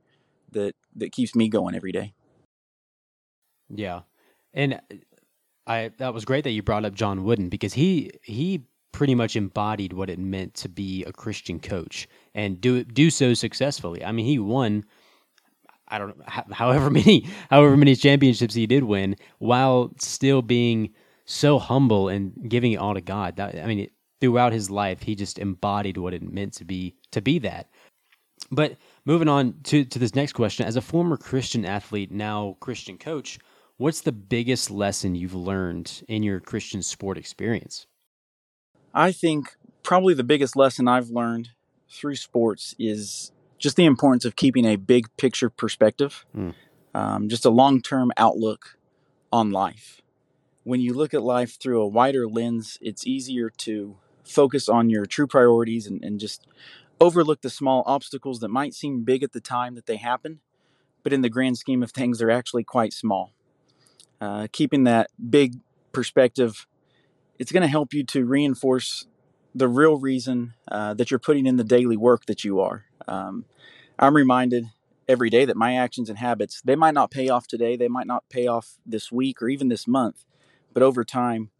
that, 0.53 0.75
that 0.95 1.13
keeps 1.13 1.35
me 1.35 1.49
going 1.49 1.75
every 1.75 1.93
day. 1.93 2.15
Yeah. 3.69 4.03
And 4.55 4.81
I 5.67 5.91
that 5.99 6.15
was 6.15 6.25
great 6.25 6.45
that 6.45 6.51
you 6.53 6.63
brought 6.63 6.85
up 6.85 6.95
John 6.95 7.25
Wooden 7.25 7.51
because 7.51 7.75
he 7.75 8.13
he 8.23 8.63
pretty 8.99 9.15
much 9.15 9.37
embodied 9.37 9.93
what 9.93 10.11
it 10.11 10.19
meant 10.19 10.55
to 10.55 10.69
be 10.69 11.05
a 11.05 11.13
Christian 11.13 11.61
coach 11.61 12.09
and 12.35 12.61
do 12.61 12.83
do 12.83 13.11
so 13.11 13.33
successfully. 13.33 14.05
I 14.05 14.11
mean, 14.11 14.27
he 14.27 14.41
won 14.41 14.85
I 15.87 15.99
don't 15.99 16.19
know 16.19 16.25
however 16.51 16.91
many 17.01 17.29
however 17.49 17.77
many 17.77 17.95
championships 17.95 18.55
he 18.55 18.67
did 18.67 18.83
win 18.83 19.15
while 19.39 19.93
still 20.01 20.43
being 20.43 20.93
so 21.27 21.61
humble 21.61 22.09
and 22.09 22.51
giving 22.51 22.73
it 22.73 22.79
all 22.79 22.95
to 22.95 23.01
God. 23.01 23.37
That, 23.37 23.55
I 23.55 23.67
mean, 23.67 23.79
it, 23.79 23.93
throughout 24.21 24.53
his 24.53 24.69
life, 24.69 25.01
he 25.01 25.15
just 25.15 25.39
embodied 25.39 25.97
what 25.97 26.13
it 26.13 26.23
meant 26.25 26.55
to 26.55 26.65
be 26.65 26.97
to 27.13 27.21
be 27.21 27.39
that. 27.39 27.69
But 28.51 28.79
moving 29.05 29.29
on 29.29 29.55
to 29.65 29.85
to 29.85 29.99
this 30.01 30.17
next 30.17 30.33
question, 30.33 30.67
as 30.67 30.75
a 30.75 30.81
former 30.81 31.17
Christian 31.17 31.65
athlete, 31.65 32.11
now 32.11 32.57
Christian 32.59 32.99
coach, 32.99 33.39
what's 33.77 34.01
the 34.01 34.11
biggest 34.11 34.73
lesson 34.73 35.15
you've 35.15 35.37
learned 35.37 36.03
in 36.09 36.25
your 36.25 36.41
Christian 36.41 36.83
sport 36.83 37.17
experience? 37.17 37.87
I 38.95 39.13
think 39.13 39.57
probably 39.83 40.15
the 40.15 40.25
biggest 40.25 40.57
lesson 40.57 40.89
I've 40.89 41.11
learned 41.11 41.51
through 41.91 42.17
sports 42.17 42.75
is 42.79 43.33
just 43.59 43.77
the 43.77 43.85
importance 43.85 44.25
of 44.25 44.37
keeping 44.37 44.65
a 44.65 44.77
big 44.77 45.07
picture 45.17 45.51
perspective, 45.51 46.25
mm. 46.37 46.55
um, 46.95 47.29
just 47.29 47.45
a 47.45 47.51
long 47.51 47.81
term 47.81 48.13
outlook 48.17 48.79
on 49.33 49.51
life. 49.51 50.01
When 50.65 50.81
you 50.81 50.93
look 50.93 51.15
at 51.15 51.23
life 51.23 51.59
through 51.59 51.81
a 51.81 51.89
wider 51.89 52.29
lens, 52.29 52.79
it's 52.81 53.07
easier 53.07 53.51
to 53.59 53.97
focus 54.25 54.69
on 54.69 54.91
your 54.91 55.07
true 55.07 55.27
priorities 55.27 55.87
and, 55.87 56.05
and 56.05 56.21
just 56.21 56.47
overlook 57.01 57.41
the 57.41 57.51
small 57.51 57.83
obstacles 57.87 58.41
that 58.41 58.49
might 58.49 58.75
seem 58.75 59.05
big 59.05 59.23
at 59.23 59.33
the 59.33 59.41
time 59.41 59.75
that 59.75 59.87
they 59.87 59.97
happen, 59.97 60.41
but 61.03 61.13
in 61.13 61.23
the 61.23 61.31
grand 61.31 61.57
scheme 61.57 61.83
of 61.83 61.91
things, 61.91 62.19
they're 62.19 62.31
actually 62.31 62.65
quite 62.65 62.93
small. 62.93 63.33
Uh, 64.21 64.49
keeping 64.53 64.85
that 64.85 65.09
big 65.31 65.55
perspective 65.93 66.67
it's 67.39 67.53
going 67.53 67.63
to 67.63 67.69
help 67.69 67.93
you 67.93 68.05
to 68.05 68.25
reinforce 68.25 69.07
the 69.55 69.69
real 69.69 69.99
reason 69.99 70.55
uh, 70.71 70.95
that 70.95 71.11
you're 71.11 71.19
putting 71.19 71.47
in 71.47 71.57
the 71.57 71.65
daily 71.65 71.97
work 71.97 72.27
that 72.27 72.45
you 72.45 72.61
are. 72.61 72.85
Um, 73.07 73.45
I'm 73.99 74.15
reminded 74.15 74.67
every 75.09 75.31
day 75.31 75.45
that 75.45 75.57
my 75.57 75.75
actions 75.75 76.11
and 76.11 76.19
habits 76.19 76.61
they 76.65 76.77
might 76.77 76.95
not 76.95 77.11
pay 77.11 77.29
off 77.29 77.47
today, 77.47 77.77
they 77.77 77.89
might 77.89 78.07
not 78.07 78.29
pay 78.29 78.47
off 78.47 78.79
this 78.85 79.11
week 79.11 79.41
or 79.41 79.49
even 79.49 79.69
this 79.69 79.87
month, 79.87 80.25
but 80.75 80.83
over 80.83 81.05
time 81.05 81.51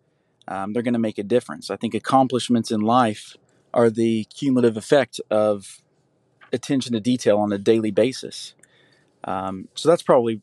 um, 0.47 0.73
they're 0.73 0.83
going 0.83 0.95
to 0.95 0.99
make 1.01 1.19
a 1.19 1.23
difference. 1.23 1.71
I 1.71 1.77
think 1.77 1.95
accomplishments 1.95 2.71
in 2.71 2.81
life 2.81 3.37
are 3.73 3.91
the 3.91 4.25
cumulative 4.25 4.77
effect 4.77 5.21
of 5.31 5.83
attention 6.53 6.93
to 6.93 7.01
detail 7.01 7.39
on 7.39 7.53
a 7.53 7.59
daily 7.59 7.91
basis. 7.91 8.55
Um, 9.25 9.69
so 9.75 9.89
that's 9.89 10.03
probably 10.03 10.43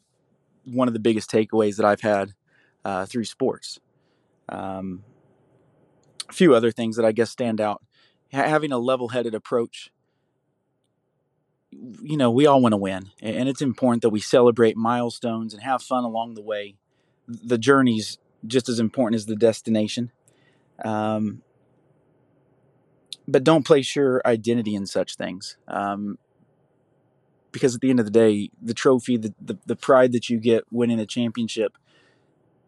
one 0.66 0.88
of 0.88 0.94
the 0.94 1.00
biggest 1.00 1.30
takeaways 1.32 1.78
that 1.78 1.86
I've 1.86 2.02
had 2.02 2.34
uh, 2.84 3.06
through 3.06 3.26
sports. 3.26 3.80
Um, 4.50 5.04
a 6.30 6.34
few 6.34 6.56
other 6.56 6.72
things 6.72 6.96
that 6.96 7.06
I 7.06 7.12
guess 7.12 7.30
stand 7.30 7.62
out. 7.62 7.82
having 8.32 8.72
a 8.72 8.78
level-headed 8.78 9.34
approach. 9.34 9.92
You 11.72 12.18
know, 12.18 12.32
we 12.32 12.46
all 12.46 12.62
want 12.62 12.74
to 12.74 12.78
win, 12.78 13.12
and 13.22 13.50
it's 13.50 13.62
important 13.62 14.02
that 14.02 14.10
we 14.10 14.20
celebrate 14.20 14.78
milestones 14.78 15.54
and 15.54 15.64
have 15.64 15.82
fun 15.82 16.04
along 16.04 16.36
the 16.36 16.42
way. 16.42 16.76
The 17.28 17.58
journey's 17.58 18.18
just 18.46 18.70
as 18.70 18.80
important 18.80 19.16
as 19.16 19.26
the 19.26 19.36
destination. 19.36 20.12
Um, 20.84 21.42
but 23.28 23.44
don't 23.44 23.66
place 23.66 23.96
your 23.96 24.22
identity 24.26 24.76
in 24.76 24.86
such 24.86 25.16
things. 25.16 25.58
Um, 25.68 26.18
because 27.52 27.76
at 27.76 27.82
the 27.82 27.90
end 27.90 28.00
of 28.00 28.06
the 28.06 28.12
day, 28.12 28.50
the 28.62 28.74
trophy, 28.74 29.18
the, 29.18 29.34
the, 29.42 29.58
the, 29.66 29.76
pride 29.78 30.12
that 30.12 30.30
you 30.30 30.40
get 30.40 30.66
winning 30.72 31.00
a 31.00 31.06
championship, 31.06 31.78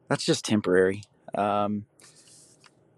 that's 0.07 0.25
just 0.25 0.45
temporary. 0.45 1.03
Um, 1.35 1.85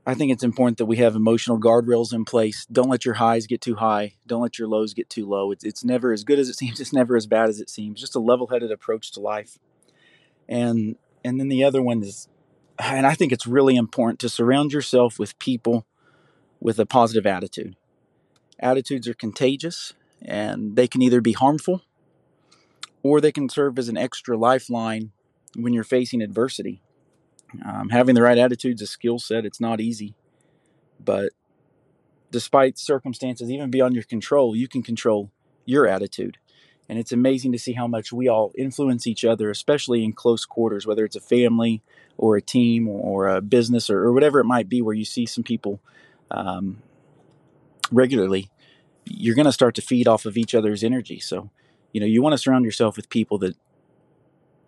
I 0.09 0.15
think 0.15 0.31
it's 0.31 0.43
important 0.43 0.79
that 0.79 0.87
we 0.87 0.97
have 0.97 1.15
emotional 1.15 1.59
guardrails 1.59 2.15
in 2.15 2.25
place. 2.25 2.65
Don't 2.71 2.89
let 2.89 3.05
your 3.05 3.13
highs 3.13 3.45
get 3.45 3.61
too 3.61 3.75
high. 3.75 4.15
Don't 4.25 4.41
let 4.41 4.57
your 4.57 4.67
lows 4.67 4.95
get 4.95 5.07
too 5.07 5.27
low. 5.27 5.51
It's, 5.51 5.63
it's 5.63 5.85
never 5.85 6.11
as 6.11 6.23
good 6.23 6.39
as 6.39 6.49
it 6.49 6.55
seems. 6.57 6.79
It's 6.79 6.91
never 6.91 7.15
as 7.15 7.27
bad 7.27 7.47
as 7.47 7.59
it 7.59 7.69
seems. 7.69 8.01
Just 8.01 8.15
a 8.15 8.19
level-headed 8.19 8.71
approach 8.71 9.11
to 9.11 9.19
life. 9.19 9.59
And 10.47 10.95
and 11.23 11.39
then 11.39 11.47
the 11.47 11.63
other 11.63 11.79
one 11.79 12.01
is, 12.01 12.27
and 12.79 13.05
I 13.05 13.13
think 13.13 13.31
it's 13.31 13.45
really 13.45 13.75
important 13.75 14.19
to 14.21 14.29
surround 14.29 14.73
yourself 14.73 15.19
with 15.19 15.37
people 15.37 15.85
with 16.59 16.79
a 16.79 16.87
positive 16.87 17.27
attitude. 17.27 17.75
Attitudes 18.57 19.07
are 19.07 19.13
contagious, 19.13 19.93
and 20.23 20.75
they 20.75 20.87
can 20.87 21.03
either 21.03 21.21
be 21.21 21.33
harmful 21.33 21.83
or 23.03 23.21
they 23.21 23.31
can 23.31 23.47
serve 23.47 23.77
as 23.77 23.89
an 23.89 23.97
extra 23.97 24.35
lifeline 24.35 25.11
when 25.55 25.71
you're 25.71 25.83
facing 25.83 26.23
adversity. 26.23 26.81
Um, 27.65 27.89
having 27.89 28.15
the 28.15 28.21
right 28.21 28.37
attitude 28.37 28.75
is 28.75 28.81
a 28.81 28.87
skill 28.87 29.19
set. 29.19 29.45
It's 29.45 29.59
not 29.59 29.79
easy, 29.81 30.15
but 31.03 31.31
despite 32.31 32.77
circumstances 32.77 33.49
even 33.49 33.69
beyond 33.69 33.95
your 33.95 34.03
control, 34.03 34.55
you 34.55 34.67
can 34.67 34.83
control 34.83 35.31
your 35.65 35.87
attitude. 35.87 36.37
And 36.87 36.97
it's 36.97 37.11
amazing 37.11 37.51
to 37.51 37.59
see 37.59 37.73
how 37.73 37.87
much 37.87 38.11
we 38.11 38.27
all 38.27 38.51
influence 38.57 39.05
each 39.05 39.23
other, 39.23 39.51
especially 39.51 40.03
in 40.03 40.13
close 40.13 40.45
quarters, 40.45 40.87
whether 40.87 41.05
it's 41.05 41.15
a 41.15 41.21
family 41.21 41.83
or 42.17 42.35
a 42.35 42.41
team 42.41 42.87
or 42.87 43.27
a 43.27 43.41
business 43.41 43.89
or, 43.91 43.99
or 43.99 44.11
whatever 44.11 44.39
it 44.39 44.45
might 44.45 44.67
be, 44.67 44.81
where 44.81 44.95
you 44.95 45.05
see 45.05 45.27
some 45.27 45.43
people 45.43 45.79
um, 46.31 46.81
regularly. 47.91 48.49
You're 49.05 49.35
going 49.35 49.45
to 49.45 49.51
start 49.51 49.75
to 49.75 49.83
feed 49.83 50.07
off 50.07 50.25
of 50.25 50.35
each 50.35 50.55
other's 50.55 50.83
energy. 50.83 51.19
So, 51.19 51.51
you 51.93 51.99
know, 51.99 52.07
you 52.07 52.23
want 52.23 52.33
to 52.33 52.37
surround 52.39 52.65
yourself 52.65 52.95
with 52.95 53.09
people 53.09 53.37
that 53.39 53.55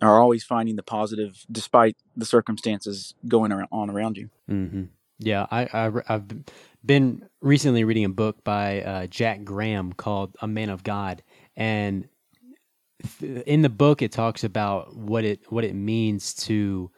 are 0.01 0.21
always 0.21 0.43
finding 0.43 0.75
the 0.75 0.83
positive 0.83 1.45
despite 1.51 1.95
the 2.15 2.25
circumstances 2.25 3.13
going 3.27 3.51
on 3.51 3.89
around 3.89 4.17
you. 4.17 4.29
Mm-hmm. 4.49 4.83
Yeah, 5.19 5.45
I, 5.51 5.69
I 5.71 5.91
have 6.07 6.25
been 6.83 7.27
recently 7.41 7.83
reading 7.83 8.05
a 8.05 8.09
book 8.09 8.43
by 8.43 8.81
uh, 8.81 9.07
Jack 9.07 9.43
Graham 9.43 9.93
called 9.93 10.35
A 10.41 10.47
Man 10.47 10.69
of 10.69 10.83
God, 10.83 11.21
and 11.55 12.07
in 13.21 13.61
the 13.61 13.69
book 13.69 14.01
it 14.01 14.11
talks 14.11 14.43
about 14.43 14.95
what 14.95 15.23
it 15.23 15.51
what 15.51 15.63
it 15.63 15.75
means 15.75 16.33
to 16.33 16.89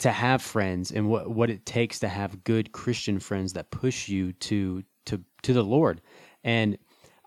to 0.00 0.10
have 0.10 0.42
friends 0.42 0.90
and 0.90 1.08
what 1.08 1.30
what 1.30 1.50
it 1.50 1.66
takes 1.66 2.00
to 2.00 2.08
have 2.08 2.44
good 2.44 2.72
Christian 2.72 3.20
friends 3.20 3.52
that 3.52 3.70
push 3.70 4.08
you 4.08 4.32
to 4.34 4.82
to 5.06 5.22
to 5.42 5.52
the 5.52 5.64
Lord. 5.64 6.00
And 6.42 6.78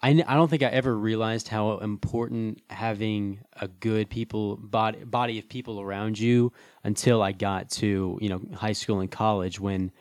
I, 0.03 0.24
I 0.27 0.34
don't 0.34 0.50
think 0.50 0.63
I 0.63 0.67
ever 0.67 0.98
realized 0.98 1.48
how 1.48 1.77
important 1.77 2.62
having 2.70 3.39
a 3.60 3.67
good 3.67 4.10
people 4.10 4.58
body 4.58 5.03
body 5.03 5.38
of 5.38 5.48
people 5.48 5.79
around 5.79 6.17
you 6.17 6.51
until 6.84 7.22
I 7.22 7.31
got 7.34 7.70
to 7.72 8.17
you 8.22 8.29
know 8.29 8.41
high 8.55 8.72
school 8.72 9.00
and 9.00 9.12
college 9.12 9.60
when 9.60 9.91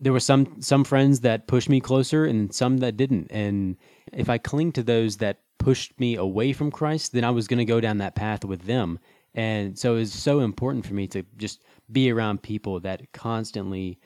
there 0.00 0.12
were 0.12 0.20
some 0.20 0.60
some 0.60 0.84
friends 0.84 1.20
that 1.20 1.46
pushed 1.46 1.68
me 1.68 1.80
closer 1.80 2.24
and 2.24 2.54
some 2.54 2.78
that 2.78 2.96
didn't. 2.96 3.30
And 3.30 3.76
if 4.12 4.30
I 4.30 4.38
cling 4.38 4.72
to 4.72 4.82
those 4.82 5.18
that 5.18 5.40
pushed 5.58 5.98
me 6.00 6.16
away 6.16 6.52
from 6.52 6.70
Christ 6.70 7.12
then 7.12 7.24
I 7.24 7.30
was 7.30 7.46
going 7.46 7.58
to 7.58 7.64
go 7.64 7.80
down 7.80 7.98
that 7.98 8.14
path 8.14 8.44
with 8.44 8.62
them. 8.62 8.98
And 9.34 9.78
so 9.78 9.96
it's 9.96 10.14
so 10.14 10.40
important 10.40 10.86
for 10.86 10.94
me 10.94 11.06
to 11.08 11.22
just 11.36 11.62
be 11.90 12.10
around 12.10 12.42
people 12.42 12.80
that 12.80 13.12
constantly 13.12 13.98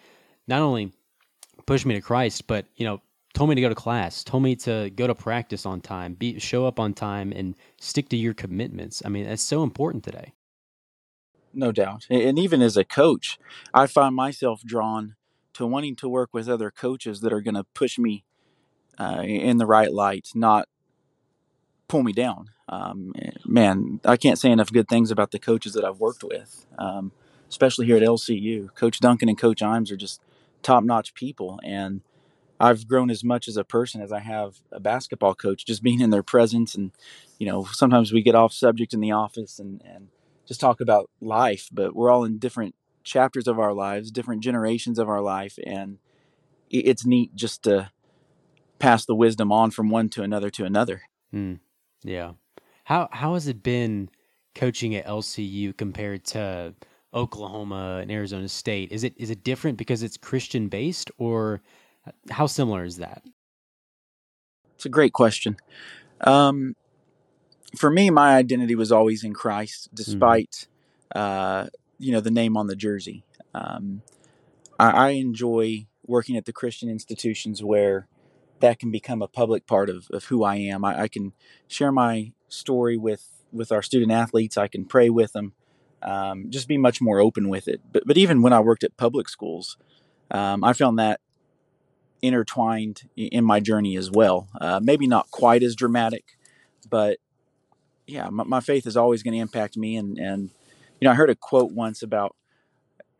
not 0.48 0.60
only 0.60 0.92
push 1.64 1.84
me 1.84 1.94
to 1.94 2.00
Christ 2.00 2.48
but 2.48 2.66
you 2.74 2.84
know 2.84 3.00
told 3.36 3.50
me 3.50 3.54
to 3.54 3.60
go 3.60 3.68
to 3.68 3.74
class, 3.74 4.24
told 4.24 4.42
me 4.42 4.56
to 4.56 4.88
go 4.96 5.06
to 5.06 5.14
practice 5.14 5.66
on 5.66 5.82
time, 5.82 6.14
be 6.14 6.38
show 6.38 6.66
up 6.66 6.80
on 6.80 6.94
time, 6.94 7.32
and 7.36 7.54
stick 7.78 8.08
to 8.08 8.16
your 8.16 8.32
commitments. 8.32 9.02
I 9.04 9.10
mean, 9.10 9.26
that's 9.26 9.42
so 9.42 9.62
important 9.62 10.04
today. 10.04 10.32
No 11.52 11.70
doubt. 11.70 12.06
And 12.08 12.38
even 12.38 12.62
as 12.62 12.78
a 12.78 12.84
coach, 12.84 13.38
I 13.74 13.88
find 13.88 14.14
myself 14.14 14.62
drawn 14.62 15.16
to 15.52 15.66
wanting 15.66 15.96
to 15.96 16.08
work 16.08 16.30
with 16.32 16.48
other 16.48 16.70
coaches 16.70 17.20
that 17.20 17.32
are 17.32 17.42
going 17.42 17.56
to 17.56 17.64
push 17.74 17.98
me 17.98 18.24
uh, 18.98 19.22
in 19.22 19.58
the 19.58 19.66
right 19.66 19.92
light, 19.92 20.30
not 20.34 20.66
pull 21.88 22.02
me 22.02 22.14
down. 22.14 22.52
Um, 22.70 23.12
man, 23.44 24.00
I 24.02 24.16
can't 24.16 24.38
say 24.38 24.50
enough 24.50 24.72
good 24.72 24.88
things 24.88 25.10
about 25.10 25.32
the 25.32 25.38
coaches 25.38 25.74
that 25.74 25.84
I've 25.84 26.00
worked 26.00 26.24
with, 26.24 26.64
um, 26.78 27.12
especially 27.50 27.84
here 27.84 27.98
at 27.98 28.02
LCU. 28.02 28.74
Coach 28.74 28.98
Duncan 28.98 29.28
and 29.28 29.36
Coach 29.36 29.60
Imes 29.60 29.92
are 29.92 29.96
just 29.96 30.22
top 30.62 30.84
notch 30.84 31.12
people. 31.12 31.60
And 31.62 32.00
I've 32.58 32.88
grown 32.88 33.10
as 33.10 33.22
much 33.22 33.48
as 33.48 33.56
a 33.56 33.64
person 33.64 34.00
as 34.00 34.12
I 34.12 34.20
have 34.20 34.56
a 34.72 34.80
basketball 34.80 35.34
coach, 35.34 35.66
just 35.66 35.82
being 35.82 36.00
in 36.00 36.10
their 36.10 36.22
presence. 36.22 36.74
And, 36.74 36.92
you 37.38 37.46
know, 37.46 37.64
sometimes 37.64 38.12
we 38.12 38.22
get 38.22 38.34
off 38.34 38.52
subject 38.52 38.94
in 38.94 39.00
the 39.00 39.12
office 39.12 39.58
and, 39.58 39.82
and 39.84 40.08
just 40.46 40.60
talk 40.60 40.80
about 40.80 41.10
life, 41.20 41.68
but 41.72 41.94
we're 41.94 42.10
all 42.10 42.24
in 42.24 42.38
different 42.38 42.74
chapters 43.04 43.46
of 43.46 43.58
our 43.58 43.72
lives, 43.72 44.10
different 44.10 44.42
generations 44.42 44.98
of 44.98 45.08
our 45.08 45.20
life. 45.20 45.58
And 45.64 45.98
it's 46.70 47.04
neat 47.04 47.34
just 47.34 47.62
to 47.64 47.90
pass 48.78 49.04
the 49.04 49.14
wisdom 49.14 49.52
on 49.52 49.70
from 49.70 49.90
one 49.90 50.08
to 50.10 50.22
another 50.22 50.50
to 50.50 50.64
another. 50.64 51.02
Mm, 51.34 51.60
yeah. 52.02 52.32
How, 52.84 53.08
how 53.12 53.34
has 53.34 53.48
it 53.48 53.62
been 53.62 54.10
coaching 54.54 54.94
at 54.94 55.06
LCU 55.06 55.76
compared 55.76 56.24
to 56.24 56.74
Oklahoma 57.12 57.98
and 58.00 58.10
Arizona 58.10 58.48
State? 58.48 58.92
Is 58.92 59.04
it, 59.04 59.14
is 59.16 59.30
it 59.30 59.44
different 59.44 59.78
because 59.78 60.02
it's 60.02 60.16
Christian 60.16 60.68
based 60.68 61.10
or 61.18 61.62
how 62.30 62.46
similar 62.46 62.84
is 62.84 62.98
that? 62.98 63.22
It's 64.74 64.86
a 64.86 64.90
great 64.90 65.12
question. 65.12 65.56
Um, 66.20 66.74
for 67.76 67.90
me, 67.90 68.10
my 68.10 68.36
identity 68.36 68.74
was 68.74 68.92
always 68.92 69.24
in 69.24 69.34
Christ, 69.34 69.88
mm-hmm. 69.88 69.96
despite 69.96 70.68
mm-hmm. 71.14 71.18
uh, 71.18 71.66
you 71.98 72.12
know 72.12 72.20
the 72.20 72.30
name 72.30 72.56
on 72.56 72.66
the 72.66 72.76
jersey. 72.76 73.24
Um, 73.54 74.02
I, 74.78 74.90
I, 74.90 75.08
enjoy 75.10 75.86
working 76.06 76.36
at 76.36 76.44
the 76.44 76.52
Christian 76.52 76.90
institutions 76.90 77.62
where 77.62 78.06
that 78.60 78.78
can 78.78 78.90
become 78.90 79.22
a 79.22 79.28
public 79.28 79.66
part 79.66 79.88
of, 79.88 80.08
of 80.10 80.24
who 80.24 80.44
I 80.44 80.56
am. 80.56 80.84
I, 80.84 81.02
I 81.02 81.08
can 81.08 81.32
share 81.68 81.90
my 81.90 82.32
story 82.48 82.98
with 82.98 83.24
with 83.52 83.72
our 83.72 83.82
student 83.82 84.12
athletes. 84.12 84.58
I 84.58 84.68
can 84.68 84.84
pray 84.84 85.08
with 85.08 85.32
them. 85.32 85.54
Um, 86.02 86.50
just 86.50 86.68
be 86.68 86.76
much 86.76 87.00
more 87.00 87.18
open 87.18 87.48
with 87.48 87.66
it. 87.66 87.80
But 87.92 88.06
but 88.06 88.18
even 88.18 88.42
when 88.42 88.52
I 88.52 88.60
worked 88.60 88.84
at 88.84 88.96
public 88.96 89.28
schools, 89.28 89.78
um, 90.30 90.62
I 90.64 90.72
found 90.74 90.98
that 90.98 91.20
intertwined 92.22 93.08
in 93.16 93.44
my 93.44 93.60
journey 93.60 93.96
as 93.96 94.10
well. 94.10 94.48
Uh, 94.60 94.80
maybe 94.82 95.06
not 95.06 95.30
quite 95.30 95.62
as 95.62 95.74
dramatic, 95.74 96.36
but 96.88 97.18
yeah, 98.06 98.28
my, 98.30 98.44
my 98.44 98.60
faith 98.60 98.86
is 98.86 98.96
always 98.96 99.22
going 99.22 99.34
to 99.34 99.40
impact 99.40 99.76
me. 99.76 99.96
And, 99.96 100.18
and, 100.18 100.50
you 101.00 101.06
know, 101.06 101.12
I 101.12 101.14
heard 101.14 101.30
a 101.30 101.34
quote 101.34 101.72
once 101.72 102.02
about 102.02 102.34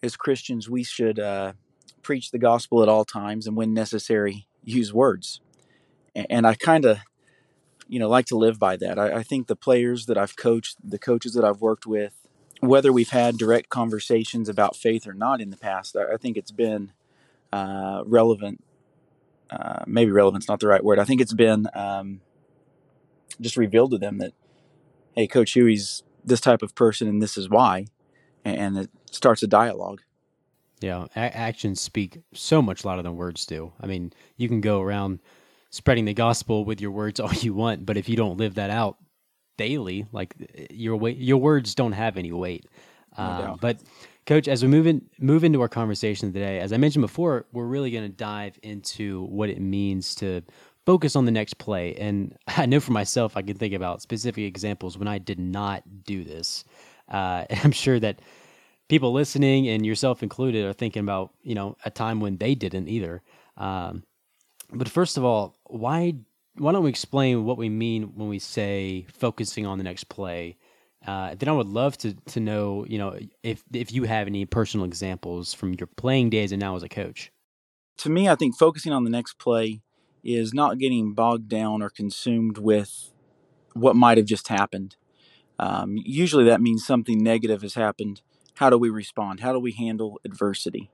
as 0.03 0.17
Christians, 0.17 0.69
we 0.69 0.83
should 0.83 1.19
uh, 1.19 1.53
preach 2.03 2.31
the 2.31 2.39
gospel 2.39 2.83
at 2.83 2.89
all 2.89 3.05
times 3.05 3.47
and 3.47 3.57
when 3.57 3.75
necessary, 3.75 4.47
use 4.65 4.93
words. 4.93 5.41
And, 6.15 6.27
and 6.31 6.47
I 6.47 6.55
kind 6.55 6.85
of, 6.85 6.99
you 7.89 7.99
know, 7.99 8.09
like 8.09 8.27
to 8.27 8.37
live 8.37 8.59
by 8.59 8.77
that. 8.77 8.99
I, 8.99 9.19
I 9.19 9.23
think 9.23 9.47
the 9.47 9.57
players 9.57 10.07
that 10.07 10.19
I've 10.19 10.37
coached, 10.37 10.77
the 10.83 10.99
coaches 10.99 11.35
that 11.35 11.45
I've 11.45 11.61
worked 11.61 11.87
with, 11.87 12.15
whether 12.61 12.93
we've 12.93 13.11
had 13.11 13.37
direct 13.37 13.69
conversations 13.69 14.49
about 14.49 14.77
faith 14.77 15.07
or 15.07 15.13
not 15.13 15.41
in 15.41 15.51
the 15.51 15.57
past, 15.57 15.97
I, 15.97 16.17
think 16.17 16.37
it's 16.37 16.51
been 16.51 16.93
uh, 17.53 18.03
relevant 18.07 18.63
uh, 19.51 19.85
maybe 19.87 20.11
relevant's 20.11 20.49
not 20.49 20.61
the 20.61 20.67
right 20.67 20.85
word. 20.85 20.99
I 20.99 21.05
think 21.05 21.21
it's 21.21 21.35
been 21.35 21.69
um, 21.75 22.21
just 23.41 23.57
revealed 23.57 23.93
to 23.93 23.99
them 23.99 24.19
that, 24.19 24.33
hey, 25.15 25.27
Coach 25.27 25.55
Hughey's 25.55 26.03
this 26.25 26.41
type 26.41 26.63
of 26.63 26.75
person, 26.75 27.09
and 27.09 27.23
this 27.23 27.37
is 27.37 27.49
why, 27.49 27.87
and 28.45 28.77
it 28.77 28.91
starts 29.11 29.43
a 29.43 29.47
dialogue. 29.47 30.03
Yeah, 30.81 31.07
a- 31.15 31.37
actions 31.37 31.81
speak 31.81 32.21
so 32.35 32.61
much 32.61 32.85
louder 32.85 33.03
than 33.03 33.17
words 33.17 33.47
do. 33.47 33.73
I 33.81 33.87
mean, 33.87 34.13
you 34.37 34.49
can 34.49 34.61
go 34.61 34.81
around 34.81 35.21
spreading 35.71 36.05
the 36.05 36.15
gospel 36.15 36.65
with 36.65 36.81
your 36.81 36.91
words 36.91 37.21
all 37.21 37.33
you 37.33 37.55
want, 37.55 37.87
but 37.87 37.97
if 37.97 38.09
you 38.09 38.17
don't 38.17 38.37
live 38.37 38.55
that 38.55 38.71
out 38.71 38.97
daily, 39.57 40.07
like 40.13 40.35
your 40.71 40.97
weight, 40.97 41.17
your 41.17 41.39
words 41.39 41.75
don't 41.75 41.93
have 41.93 42.17
any 42.17 42.33
weight. 42.33 42.67
No 43.17 43.25
uh, 43.25 43.57
but 43.61 43.79
Coach, 44.27 44.49
as 44.49 44.61
we 44.61 44.69
move 44.69 44.89
in 44.89 45.09
move 45.21 45.45
into 45.45 45.61
our 45.61 45.69
conversation 45.69 46.33
today, 46.33 46.59
as 46.59 46.73
I 46.73 46.79
mentioned 46.79 47.03
before, 47.03 47.47
we're 47.53 47.67
really 47.67 47.93
going 47.93 48.11
to 48.11 48.17
dive 48.17 48.59
into 48.63 49.25
what 49.27 49.49
it 49.49 49.61
means 49.61 50.17
to 50.17 50.43
focus 50.85 51.15
on 51.15 51.27
the 51.27 51.31
next 51.31 51.59
play. 51.59 51.95
And 51.95 52.37
I 52.49 52.67
know 52.67 52.81
for 52.81 52.93
myself, 52.93 53.37
I 53.37 53.43
can 53.43 53.57
think 53.57 53.73
about 53.73 54.03
specific 54.03 54.45
examples 54.45 54.99
when 54.99 55.07
I 55.07 55.19
did 55.19 55.39
not 55.39 56.05
do 56.05 56.25
this. 56.25 56.65
Uh, 57.09 57.45
I'm 57.65 57.71
sure 57.71 58.01
that 58.01 58.21
people 58.89 59.13
listening 59.13 59.69
and 59.69 59.87
yourself 59.87 60.25
included 60.25 60.65
are 60.65 60.73
thinking 60.73 61.01
about 61.01 61.33
you 61.43 61.55
know 61.55 61.77
a 61.85 61.91
time 61.91 62.21
when 62.21 62.37
they 62.39 62.57
didn't 62.57 62.89
either. 62.89 63.23
Um, 63.57 64.03
but 64.73 64.89
first 64.89 65.17
of 65.17 65.25
all, 65.25 65.55
why 65.67 66.15
why 66.57 66.73
don't 66.73 66.83
we 66.83 66.91
explain 66.91 67.45
what 67.45 67.59
we 67.59 67.69
mean 67.69 68.15
when 68.17 68.29
we 68.29 68.41
say 68.41 69.07
focusing 69.13 69.67
on 69.67 69.79
the 69.79 69.85
next 69.85 70.09
play? 70.09 70.57
Uh, 71.07 71.37
then 71.37 71.49
I 71.49 71.53
would 71.53 71.69
love 71.69 71.97
to 71.99 72.15
to 72.15 72.41
know, 72.41 72.85
you 72.89 72.99
know, 72.99 73.19
if 73.43 73.63
if 73.73 73.93
you 73.93 74.05
have 74.05 74.27
any 74.27 74.45
personal 74.45 74.85
examples 74.85 75.55
from 75.55 75.75
your 75.75 75.87
playing 75.87 76.31
days 76.31 76.53
and 76.53 76.61
now 76.61 76.75
as 76.75 76.83
a 76.83 76.89
coach. 76.89 77.31
To 77.99 78.11
me, 78.11 78.29
I 78.29 78.35
think 78.35 78.57
focusing 78.59 78.93
on 78.93 79.05
the 79.05 79.11
next 79.11 79.39
play 79.39 79.83
is 80.25 80.53
not 80.53 80.79
getting 80.79 81.15
bogged 81.15 81.49
down 81.49 81.83
or 81.83 81.89
consumed 81.89 82.59
with 82.59 83.13
what 83.75 83.95
might 83.95 84.19
have 84.19 84.27
just 84.27 84.49
happened. 84.49 84.97
Um, 85.59 85.97
usually, 86.05 86.45
that 86.45 86.61
means 86.61 86.85
something 86.85 87.23
negative 87.23 87.63
has 87.63 87.75
happened. 87.75 88.21
How 88.55 88.69
do 88.69 88.77
we 88.77 88.91
respond? 88.91 89.41
How 89.41 89.53
do 89.53 89.61
we 89.61 89.73
handle 89.73 90.21
adversity? 90.25 90.91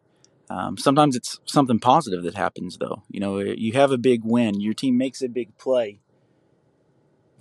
Um, 0.50 0.76
sometimes 0.76 1.16
it's 1.16 1.40
something 1.46 1.78
positive 1.78 2.22
that 2.24 2.34
happens, 2.34 2.76
though. 2.76 3.02
You 3.08 3.20
know, 3.20 3.38
you 3.38 3.72
have 3.72 3.90
a 3.90 3.98
big 3.98 4.20
win, 4.24 4.60
your 4.60 4.74
team 4.74 4.98
makes 4.98 5.22
a 5.22 5.28
big 5.28 5.56
play. 5.56 6.01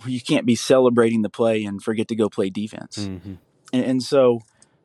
You 0.06 0.20
can't 0.20 0.46
be 0.46 0.54
celebrating 0.54 1.22
the 1.22 1.30
play 1.30 1.64
and 1.64 1.82
forget 1.82 2.08
to 2.08 2.16
go 2.16 2.28
play 2.28 2.50
defense. 2.50 2.98
Mm-hmm. 2.98 3.34
And, 3.72 3.84
and, 3.84 4.02
so, 4.02 4.40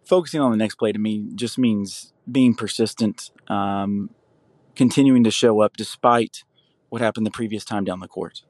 focusing 0.05 0.41
on 0.41 0.51
the 0.51 0.57
next 0.57 0.75
play 0.75 0.91
to 0.91 0.99
me 0.99 1.29
just 1.35 1.57
means 1.57 2.13
being 2.29 2.55
persistent, 2.55 3.31
um, 3.47 4.09
continuing 4.75 5.23
to 5.23 5.31
show 5.31 5.61
up 5.61 5.77
despite 5.77 6.43
what 6.89 7.01
happened 7.01 7.25
the 7.25 7.31
previous 7.31 7.65
time 7.65 7.83
down 7.83 7.99
the 7.99 8.07
court. 8.07 8.43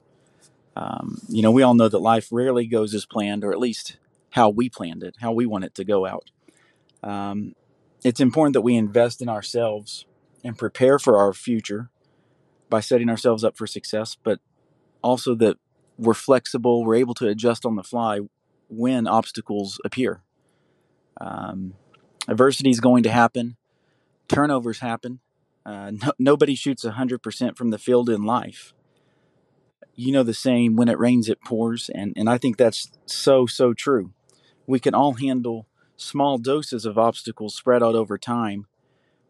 Um, 0.76 1.20
you 1.28 1.42
know, 1.42 1.50
we 1.50 1.62
all 1.62 1.74
know 1.74 1.88
that 1.88 1.98
life 1.98 2.28
rarely 2.30 2.66
goes 2.66 2.94
as 2.94 3.04
planned, 3.04 3.42
or 3.44 3.52
at 3.52 3.58
least 3.58 3.96
how 4.30 4.48
we 4.48 4.68
planned 4.68 5.02
it, 5.02 5.16
how 5.20 5.32
we 5.32 5.46
want 5.46 5.64
it 5.64 5.74
to 5.74 5.84
go 5.84 6.06
out. 6.06 6.30
Um, 7.02 7.54
it's 8.04 8.20
important 8.20 8.52
that 8.54 8.60
we 8.60 8.76
invest 8.76 9.20
in 9.20 9.28
ourselves 9.28 10.06
and 10.44 10.56
prepare 10.56 10.98
for 10.98 11.18
our 11.18 11.32
future 11.32 11.90
by 12.70 12.80
setting 12.80 13.08
ourselves 13.08 13.42
up 13.42 13.56
for 13.56 13.66
success, 13.66 14.16
but 14.22 14.38
also 15.02 15.34
that 15.34 15.56
we're 15.98 16.14
flexible, 16.14 16.84
we're 16.84 16.94
able 16.94 17.14
to 17.14 17.28
adjust 17.28 17.66
on 17.66 17.76
the 17.76 17.82
fly 17.82 18.20
when 18.68 19.06
obstacles 19.06 19.80
appear. 19.84 20.22
Um, 21.20 21.74
adversity 22.28 22.70
is 22.70 22.80
going 22.80 23.02
to 23.02 23.10
happen, 23.10 23.56
turnovers 24.28 24.78
happen. 24.78 25.20
Uh, 25.66 25.90
no, 25.90 26.12
nobody 26.18 26.54
shoots 26.54 26.84
100% 26.84 27.56
from 27.56 27.70
the 27.70 27.78
field 27.78 28.08
in 28.08 28.22
life. 28.22 28.72
You 29.94 30.12
know 30.12 30.22
the 30.22 30.32
saying, 30.32 30.76
when 30.76 30.88
it 30.88 30.98
rains, 30.98 31.28
it 31.28 31.42
pours. 31.44 31.90
And, 31.92 32.14
and 32.16 32.30
I 32.30 32.38
think 32.38 32.56
that's 32.56 32.90
so, 33.04 33.46
so 33.46 33.74
true. 33.74 34.12
We 34.66 34.78
can 34.78 34.94
all 34.94 35.14
handle 35.14 35.66
small 35.96 36.38
doses 36.38 36.86
of 36.86 36.96
obstacles 36.96 37.56
spread 37.56 37.82
out 37.82 37.96
over 37.96 38.16
time. 38.16 38.66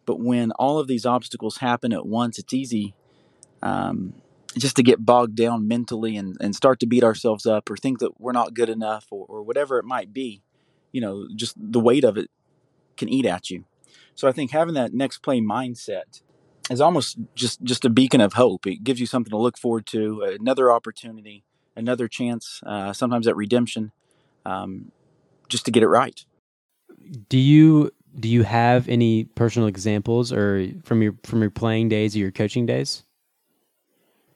But 0.05 0.21
when 0.21 0.53
all 0.53 0.79
of 0.79 0.87
these 0.87 1.07
obstacles 1.07 1.59
happen 1.59 1.93
at 1.93 2.07
once, 2.07 2.39
it's 2.39 2.53
easy 2.53 2.95
um, 3.63 4.15
just 4.57 4.77
to 4.77 4.83
get 4.83 5.05
bogged 5.05 5.37
down 5.37 5.69
mentally 5.69 6.17
and, 6.17 6.37
and 6.41 6.55
start 6.55 6.81
to 6.81 6.87
beat 6.87 7.05
ourselves 7.05 7.47
up 7.47 7.71
or 7.71 7.77
think 7.77 7.99
that 7.99 8.21
we're 8.21 8.33
not 8.33 8.55
good 8.55 8.69
enough 8.69 9.07
or, 9.11 9.27
or 9.29 9.43
whatever 9.43 9.79
it 9.79 9.85
might 9.85 10.13
be. 10.13 10.43
You 10.93 11.01
know, 11.01 11.29
just 11.35 11.55
the 11.57 11.81
weight 11.81 12.05
of 12.05 12.17
it 12.17 12.31
can 12.97 13.09
eat 13.09 13.27
at 13.27 13.51
you. 13.51 13.65
So 14.15 14.27
I 14.27 14.33
think 14.33 14.51
having 14.51 14.75
that 14.75 14.95
next 14.95 15.19
play 15.19 15.41
mindset 15.41 16.23
is 16.71 16.81
almost 16.81 17.19
just 17.35 17.63
just 17.63 17.85
a 17.85 17.91
beacon 17.91 18.21
of 18.21 18.35
hope. 18.35 18.67
It 18.67 18.83
gives 18.83 19.01
you 19.01 19.07
something 19.07 19.31
to 19.31 19.37
look 19.37 19.59
forward 19.59 19.87
to, 19.87 20.23
another 20.23 20.73
opportunity, 20.73 21.45
another 21.77 22.09
chance, 22.09 22.61
uh, 22.67 22.93
sometimes 22.93 23.29
at 23.29 23.37
redemption, 23.37 23.93
um, 24.45 24.91
just 25.49 25.65
to 25.67 25.71
get 25.71 25.83
it 25.83 25.89
right 25.89 26.25
do 27.29 27.39
you 27.39 27.91
do 28.19 28.29
you 28.29 28.43
have 28.43 28.89
any 28.89 29.25
personal 29.25 29.69
examples 29.69 30.33
or 30.33 30.69
from 30.83 31.03
your 31.03 31.15
from 31.25 31.41
your 31.41 31.51
playing 31.51 31.89
days 31.89 32.15
or 32.17 32.21
your 32.21 32.31
coaching 32.31 32.67
days? 32.67 33.05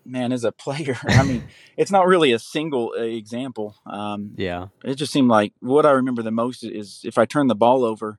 Man, 0.04 0.32
as 0.32 0.44
a 0.44 0.52
player, 0.52 0.96
I 1.08 1.22
mean, 1.22 1.44
it's 1.76 1.90
not 1.90 2.06
really 2.06 2.32
a 2.32 2.38
single 2.38 2.94
uh, 2.96 3.02
example. 3.02 3.76
Um, 3.86 4.32
yeah, 4.36 4.68
it 4.84 4.96
just 4.96 5.12
seemed 5.12 5.28
like 5.28 5.52
what 5.60 5.86
I 5.86 5.92
remember 5.92 6.22
the 6.22 6.30
most 6.30 6.64
is 6.64 7.02
if 7.04 7.18
I 7.18 7.24
turned 7.24 7.50
the 7.50 7.54
ball 7.54 7.84
over, 7.84 8.18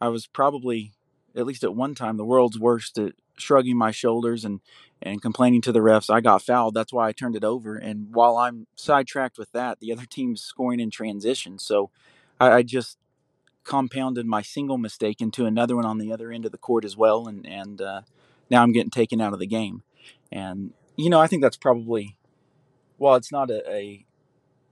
I 0.00 0.08
was 0.08 0.26
probably 0.26 0.92
at 1.34 1.46
least 1.46 1.64
at 1.64 1.74
one 1.74 1.94
time 1.94 2.16
the 2.16 2.24
world's 2.24 2.58
worst 2.58 2.98
at 2.98 3.12
shrugging 3.36 3.76
my 3.76 3.90
shoulders 3.90 4.44
and 4.44 4.60
and 5.00 5.20
complaining 5.20 5.60
to 5.62 5.72
the 5.72 5.80
refs 5.80 6.12
I 6.12 6.20
got 6.20 6.42
fouled. 6.42 6.74
That's 6.74 6.92
why 6.92 7.08
I 7.08 7.12
turned 7.12 7.34
it 7.34 7.42
over. 7.42 7.76
And 7.76 8.14
while 8.14 8.36
I'm 8.36 8.68
sidetracked 8.76 9.36
with 9.36 9.50
that, 9.52 9.80
the 9.80 9.92
other 9.92 10.04
team's 10.04 10.40
scoring 10.40 10.78
in 10.78 10.90
transition. 10.90 11.58
So 11.58 11.90
I, 12.38 12.52
I 12.52 12.62
just 12.62 12.98
compounded 13.64 14.26
my 14.26 14.42
single 14.42 14.78
mistake 14.78 15.20
into 15.20 15.46
another 15.46 15.76
one 15.76 15.84
on 15.84 15.98
the 15.98 16.12
other 16.12 16.30
end 16.30 16.44
of 16.44 16.52
the 16.52 16.58
court 16.58 16.84
as 16.84 16.96
well, 16.96 17.26
and 17.26 17.46
and 17.46 17.80
uh, 17.80 18.02
now 18.50 18.62
I'm 18.62 18.72
getting 18.72 18.90
taken 18.90 19.20
out 19.20 19.32
of 19.32 19.38
the 19.38 19.46
game. 19.46 19.82
And 20.30 20.72
you 20.96 21.10
know, 21.10 21.20
I 21.20 21.26
think 21.26 21.42
that's 21.42 21.56
probably, 21.56 22.16
well, 22.98 23.14
it's 23.14 23.32
not 23.32 23.50
a, 23.50 23.68
a 23.70 24.04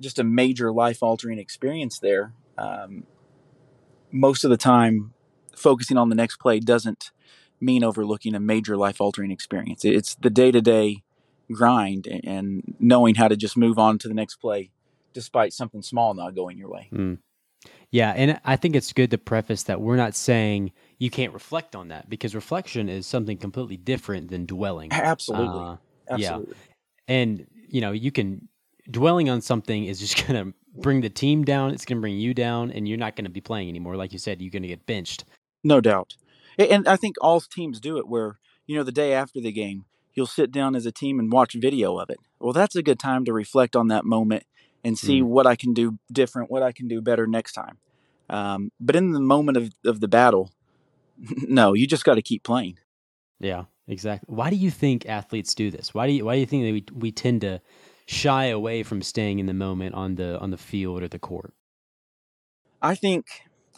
just 0.00 0.18
a 0.18 0.24
major 0.24 0.72
life 0.72 1.02
altering 1.02 1.38
experience 1.38 1.98
there, 1.98 2.32
um, 2.56 3.04
most 4.12 4.44
of 4.44 4.50
the 4.50 4.56
time, 4.56 5.12
focusing 5.54 5.96
on 5.96 6.08
the 6.08 6.14
next 6.14 6.36
play 6.36 6.58
doesn't 6.58 7.10
mean 7.60 7.84
overlooking 7.84 8.34
a 8.34 8.40
major 8.40 8.76
life 8.76 9.00
altering 9.00 9.30
experience. 9.30 9.84
It's 9.84 10.14
the 10.14 10.30
day 10.30 10.50
to 10.50 10.60
day 10.60 11.02
grind 11.52 12.06
and 12.06 12.74
knowing 12.78 13.16
how 13.16 13.28
to 13.28 13.36
just 13.36 13.56
move 13.56 13.78
on 13.78 13.98
to 13.98 14.08
the 14.08 14.14
next 14.14 14.36
play 14.36 14.70
despite 15.12 15.52
something 15.52 15.82
small 15.82 16.14
not 16.14 16.34
going 16.34 16.56
your 16.56 16.70
way. 16.70 16.88
Mm. 16.92 17.18
Yeah, 17.90 18.12
and 18.12 18.40
I 18.44 18.56
think 18.56 18.76
it's 18.76 18.92
good 18.92 19.10
to 19.10 19.18
preface 19.18 19.64
that 19.64 19.80
we're 19.80 19.96
not 19.96 20.14
saying 20.14 20.72
you 20.98 21.10
can't 21.10 21.32
reflect 21.34 21.74
on 21.74 21.88
that 21.88 22.08
because 22.08 22.34
reflection 22.34 22.88
is 22.88 23.06
something 23.06 23.36
completely 23.36 23.76
different 23.76 24.30
than 24.30 24.46
dwelling. 24.46 24.92
Absolutely. 24.92 25.64
Uh, 25.64 25.76
Absolutely. 26.10 26.56
Yeah. 26.56 27.14
And 27.14 27.46
you 27.68 27.80
know, 27.80 27.92
you 27.92 28.10
can 28.10 28.48
dwelling 28.90 29.30
on 29.30 29.40
something 29.40 29.84
is 29.84 30.00
just 30.00 30.16
going 30.26 30.44
to 30.44 30.54
bring 30.80 31.00
the 31.00 31.10
team 31.10 31.44
down, 31.44 31.72
it's 31.72 31.84
going 31.84 31.98
to 31.98 32.00
bring 32.00 32.18
you 32.18 32.34
down 32.34 32.70
and 32.70 32.88
you're 32.88 32.98
not 32.98 33.16
going 33.16 33.24
to 33.24 33.30
be 33.30 33.40
playing 33.40 33.68
anymore 33.68 33.96
like 33.96 34.12
you 34.12 34.18
said, 34.18 34.40
you're 34.40 34.50
going 34.50 34.62
to 34.62 34.68
get 34.68 34.86
benched. 34.86 35.24
No 35.62 35.80
doubt. 35.80 36.16
And 36.58 36.86
I 36.86 36.96
think 36.96 37.16
all 37.20 37.40
teams 37.40 37.80
do 37.80 37.98
it 37.98 38.08
where, 38.08 38.38
you 38.66 38.76
know, 38.76 38.82
the 38.82 38.92
day 38.92 39.12
after 39.12 39.40
the 39.40 39.52
game, 39.52 39.84
you'll 40.14 40.26
sit 40.26 40.50
down 40.50 40.74
as 40.74 40.86
a 40.86 40.92
team 40.92 41.18
and 41.18 41.32
watch 41.32 41.54
video 41.54 41.98
of 41.98 42.10
it. 42.10 42.18
Well, 42.38 42.52
that's 42.52 42.76
a 42.76 42.82
good 42.82 42.98
time 42.98 43.24
to 43.24 43.32
reflect 43.32 43.76
on 43.76 43.88
that 43.88 44.04
moment 44.04 44.44
and 44.82 44.98
see 44.98 45.20
mm. 45.20 45.26
what 45.26 45.46
I 45.46 45.56
can 45.56 45.74
do 45.74 45.98
different, 46.10 46.50
what 46.50 46.62
I 46.62 46.72
can 46.72 46.88
do 46.88 47.00
better 47.00 47.26
next 47.26 47.52
time. 47.52 47.78
Um, 48.28 48.72
but 48.80 48.96
in 48.96 49.12
the 49.12 49.20
moment 49.20 49.56
of, 49.56 49.70
of 49.84 50.00
the 50.00 50.08
battle, 50.08 50.50
no, 51.18 51.74
you 51.74 51.86
just 51.86 52.04
got 52.04 52.14
to 52.14 52.22
keep 52.22 52.42
playing. 52.42 52.78
Yeah, 53.38 53.64
exactly. 53.90 54.34
Why 54.34 54.50
do 54.50 54.56
you 54.56 54.70
think 54.70 55.06
athletes 55.06 55.54
do 55.54 55.70
this? 55.70 55.92
Why 55.94 56.06
do 56.06 56.12
you 56.12 56.24
why 56.24 56.34
do 56.34 56.40
you 56.40 56.46
think 56.46 56.64
that 56.64 56.72
we 56.72 56.98
we 56.98 57.12
tend 57.12 57.42
to 57.42 57.60
shy 58.06 58.46
away 58.46 58.82
from 58.82 59.02
staying 59.02 59.38
in 59.38 59.46
the 59.46 59.54
moment 59.54 59.94
on 59.94 60.14
the 60.14 60.38
on 60.38 60.50
the 60.50 60.56
field 60.56 61.02
or 61.02 61.08
the 61.08 61.18
court? 61.18 61.52
I 62.82 62.94
think 62.94 63.26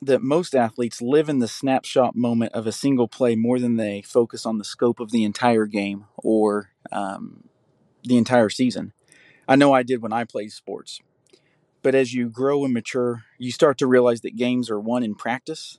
that 0.01 0.23
most 0.23 0.55
athletes 0.55 1.01
live 1.01 1.29
in 1.29 1.39
the 1.39 1.49
snapshot 1.49 2.17
moment 2.17 2.53
of 2.53 2.67
a 2.67 2.73
single 2.73 3.09
play 3.09 3.37
more 3.37 3.59
than 3.59 3.77
they 3.77 4.03
focus 4.03 4.45
on 4.45 4.59
the 4.59 4.65
scope 4.65 5.01
of 5.01 5.13
the 5.13 5.25
entire 5.25 5.67
game 5.67 6.07
or 6.17 6.71
um, 6.91 7.45
the 8.05 8.17
entire 8.17 8.49
season. 8.49 8.93
I 9.49 9.57
know 9.57 9.73
I 9.73 9.83
did 9.83 10.03
when 10.03 10.13
I 10.13 10.25
played 10.25 10.53
sports. 10.53 11.01
But 11.83 11.95
as 11.97 12.15
you 12.15 12.29
grow 12.29 12.65
and 12.65 12.73
mature, 12.73 13.25
you 13.39 13.51
start 13.51 13.77
to 13.79 13.87
realize 13.87 14.21
that 14.21 14.37
games 14.37 14.71
are 14.71 14.79
won 14.79 15.03
in 15.03 15.15
practice. 15.15 15.79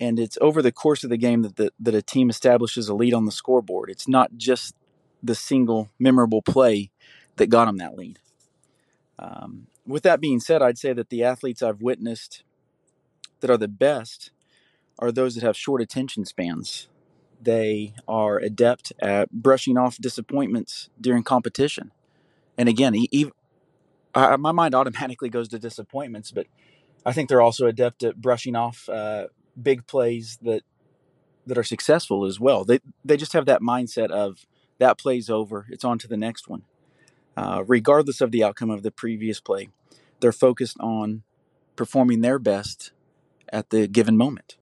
And 0.00 0.18
it's 0.18 0.36
over 0.40 0.60
the 0.60 0.72
course 0.72 1.04
of 1.04 1.10
the 1.10 1.16
game 1.16 1.42
that, 1.42 1.56
the, 1.56 1.72
that 1.78 1.94
a 1.94 2.02
team 2.02 2.28
establishes 2.28 2.88
a 2.88 2.94
lead 2.94 3.14
on 3.14 3.26
the 3.26 3.32
scoreboard. 3.32 3.90
It's 3.90 4.08
not 4.08 4.36
just 4.36 4.74
the 5.22 5.34
single 5.34 5.90
memorable 5.98 6.42
play 6.42 6.90
that 7.36 7.46
got 7.46 7.66
them 7.66 7.78
that 7.78 7.96
lead. 7.96 8.18
Um, 9.18 9.68
with 9.86 10.02
that 10.02 10.20
being 10.20 10.40
said, 10.40 10.62
I'd 10.62 10.78
say 10.78 10.92
that 10.92 11.10
the 11.10 11.22
athletes 11.22 11.62
I've 11.62 11.80
witnessed 11.80 12.42
that 13.40 13.50
are 13.50 13.56
the 13.56 13.68
best 13.68 14.30
are 14.98 15.12
those 15.12 15.34
that 15.34 15.44
have 15.44 15.56
short 15.56 15.80
attention 15.80 16.24
spans. 16.24 16.88
They 17.40 17.94
are 18.08 18.38
adept 18.38 18.92
at 19.00 19.30
brushing 19.30 19.76
off 19.76 19.98
disappointments 19.98 20.88
during 21.00 21.22
competition 21.22 21.92
and 22.56 22.68
again, 22.68 22.94
my 24.14 24.52
mind 24.52 24.74
automatically 24.74 25.28
goes 25.28 25.48
to 25.48 25.58
disappointments, 25.58 26.30
but 26.30 26.46
I 27.04 27.12
think 27.12 27.28
they're 27.28 27.40
also 27.42 27.66
adept 27.66 28.02
at 28.02 28.20
brushing 28.20 28.56
off 28.56 28.88
uh, 28.88 29.26
big 29.60 29.86
plays 29.86 30.38
that 30.42 30.62
that 31.46 31.58
are 31.58 31.64
successful 31.64 32.24
as 32.24 32.40
well. 32.40 32.64
They 32.64 32.80
they 33.04 33.16
just 33.16 33.32
have 33.32 33.46
that 33.46 33.60
mindset 33.60 34.10
of 34.10 34.46
that 34.78 34.98
play's 34.98 35.30
over, 35.30 35.66
it's 35.70 35.84
on 35.84 35.98
to 35.98 36.08
the 36.08 36.16
next 36.16 36.48
one, 36.48 36.62
uh, 37.36 37.62
regardless 37.66 38.20
of 38.20 38.30
the 38.30 38.42
outcome 38.42 38.70
of 38.70 38.82
the 38.82 38.90
previous 38.90 39.40
play. 39.40 39.68
They're 40.20 40.32
focused 40.32 40.76
on 40.80 41.22
performing 41.76 42.20
their 42.20 42.38
best 42.38 42.92
at 43.52 43.70
the 43.70 43.86
given 43.86 44.16
moment. 44.16 44.56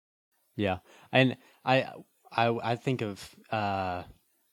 Yeah, 0.57 0.79
and 1.11 1.37
I 1.65 1.89
I, 2.31 2.49
I 2.49 2.77
think 2.77 3.03
of 3.03 3.35
uh, 3.51 4.03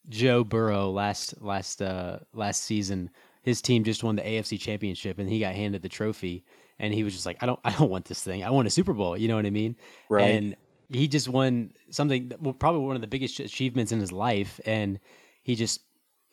Joe 0.08 0.44
Burrow 0.44 0.92
last 0.92 1.42
last 1.42 1.82
uh, 1.82 2.20
last 2.34 2.64
season 2.64 3.10
his 3.42 3.62
team 3.62 3.84
just 3.84 4.04
won 4.04 4.16
the 4.16 4.22
AFC 4.22 4.60
championship 4.60 5.20
and 5.20 5.30
he 5.30 5.40
got 5.40 5.56
handed 5.56 5.82
the 5.82 5.90
trophy 5.90 6.44
and 6.80 6.94
he 6.94 7.04
was 7.04 7.14
just 7.14 7.26
like, 7.26 7.38
I 7.42 7.46
don't, 7.46 7.60
I 7.66 7.72
don't 7.72 7.90
want 7.90 8.06
this 8.06 8.24
thing. 8.24 8.44
I 8.44 8.50
want 8.50 8.68
a 8.68 8.72
Super 8.72 8.94
Bowl. 8.94 9.18
You 9.18 9.28
know 9.28 9.36
what 9.36 9.46
I 9.46 9.52
mean? 9.52 9.76
Right. 10.10 10.32
And 10.32 10.56
he 10.90 11.08
just 11.08 11.30
won 11.30 11.74
something, 11.92 12.32
well, 12.40 12.54
probably 12.54 12.82
one 12.82 12.96
of 12.96 13.02
the 13.02 13.08
biggest 13.08 13.40
achievements 13.40 13.92
in 13.92 14.00
his 14.00 14.12
life. 14.12 14.60
And 14.66 15.00
he 15.44 15.56
just, 15.56 15.82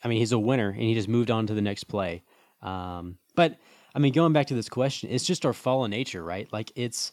I 0.03 0.09
mean, 0.09 0.19
he's 0.19 0.33
a 0.33 0.39
winner 0.39 0.71
and 0.71 0.83
he 0.83 0.95
just 0.95 1.09
moved 1.09 1.31
on 1.31 1.47
to 1.49 1.55
the 1.55 1.61
next 1.61 1.85
play. 1.85 2.23
Um, 2.63 3.19
but 3.35 3.59
I 3.95 3.99
mean, 3.99 4.13
going 4.13 4.33
back 4.33 4.47
to 4.47 4.55
this 4.55 4.69
question, 4.69 5.11
it's 5.11 5.27
just 5.27 5.45
our 5.45 5.53
fallen 5.53 5.91
nature, 5.91 6.23
right? 6.23 6.51
Like 6.53 6.73
it's, 6.75 7.13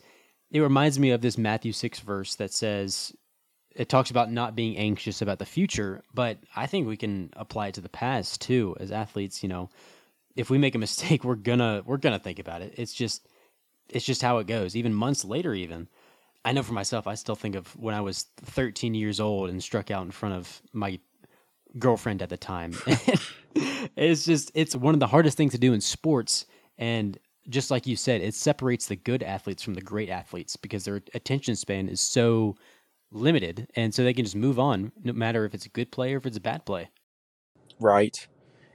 it 0.52 0.60
reminds 0.60 1.00
me 1.00 1.12
of 1.12 1.22
this 1.22 1.38
Matthew 1.38 1.72
6 1.72 2.00
verse 2.00 2.36
that 2.36 2.54
says, 2.54 3.14
it 3.76 3.90
talks 3.90 4.12
about 4.12 4.32
not 4.32 4.56
being 4.56 4.78
anxious 4.78 5.22
about 5.22 5.40
the 5.40 5.46
future, 5.46 6.04
but 6.14 6.38
I 6.56 6.68
think 6.68 6.88
we 6.88 6.98
can 6.98 7.32
apply 7.36 7.68
it 7.68 7.74
to 7.76 7.82
the 7.82 7.90
past 7.90 8.40
too. 8.40 8.76
As 8.80 8.92
athletes, 8.92 9.42
you 9.42 9.50
know, 9.50 9.70
if 10.36 10.50
we 10.50 10.58
make 10.58 10.76
a 10.76 10.80
mistake, 10.88 11.24
we're 11.24 11.36
gonna 11.36 11.84
we're 11.86 11.98
gonna 11.98 12.20
think 12.20 12.40
about 12.40 12.62
it. 12.62 12.74
It's 12.78 12.94
just 12.94 13.28
it's 13.90 14.06
just 14.06 14.22
how 14.22 14.40
it 14.40 14.48
goes. 14.48 14.76
Even 14.76 14.94
months 14.94 15.26
later, 15.26 15.54
even 15.54 15.88
I 16.46 16.52
know 16.52 16.64
for 16.64 16.74
myself, 16.74 17.08
I 17.08 17.16
still 17.16 17.36
think 17.36 17.56
of 17.56 17.76
when 17.78 17.96
I 17.96 18.02
was 18.02 18.24
13 18.42 18.94
years 18.94 19.20
old 19.20 19.50
and 19.50 19.64
struck 19.64 19.92
out 19.92 20.06
in 20.06 20.12
front 20.12 20.36
of 20.36 20.62
my 20.74 21.00
girlfriend 21.80 22.22
at 22.22 22.30
the 22.30 22.38
time. 22.38 22.74
it's 23.96 24.26
just, 24.26 24.52
it's 24.54 24.76
one 24.76 24.94
of 24.94 25.00
the 25.00 25.08
hardest 25.08 25.38
things 25.38 25.54
to 25.54 25.58
do 25.58 25.74
in 25.74 25.80
sports. 25.80 26.46
And 26.78 27.18
just 27.50 27.72
like 27.72 27.88
you 27.88 27.96
said, 27.96 28.22
it 28.22 28.36
separates 28.36 28.88
the 28.88 28.96
good 28.96 29.24
athletes 29.24 29.64
from 29.64 29.74
the 29.74 29.82
great 29.82 30.10
athletes 30.10 30.58
because 30.58 30.84
their 30.84 31.02
attention 31.14 31.56
span 31.56 31.88
is 31.88 32.02
so 32.02 32.58
limited. 33.12 33.68
And 33.76 33.94
so 33.94 34.04
they 34.04 34.14
can 34.14 34.26
just 34.26 34.36
move 34.36 34.60
on, 34.60 34.92
no 35.02 35.14
matter 35.14 35.46
if 35.46 35.54
it's 35.54 35.66
a 35.66 35.70
good 35.70 35.92
play 35.92 36.14
or 36.14 36.18
if 36.18 36.26
it's 36.26 36.38
a 36.38 36.42
bad 36.42 36.66
play. 36.66 36.90
Right. 37.80 38.28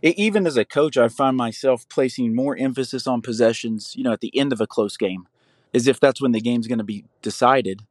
Even 0.03 0.47
as 0.47 0.57
a 0.57 0.65
coach, 0.65 0.97
I 0.97 1.09
find 1.09 1.37
myself 1.37 1.89
placing 1.89 2.35
more 2.35 2.57
emphasis 2.57 3.07
on 3.07 3.21
possessions, 3.23 3.95
you 3.97 4.05
know, 4.05 4.13
at 4.13 4.21
the 4.21 4.37
end 4.37 4.53
of 4.53 4.61
a 4.61 4.67
close 4.67 4.97
game, 4.97 5.27
as 5.75 5.87
if 5.87 5.99
that's 5.99 6.21
when 6.21 6.33
the 6.33 6.41
game's 6.41 6.67
going 6.69 6.79
to 6.79 6.85
be 6.85 7.05
decided. 7.23 7.83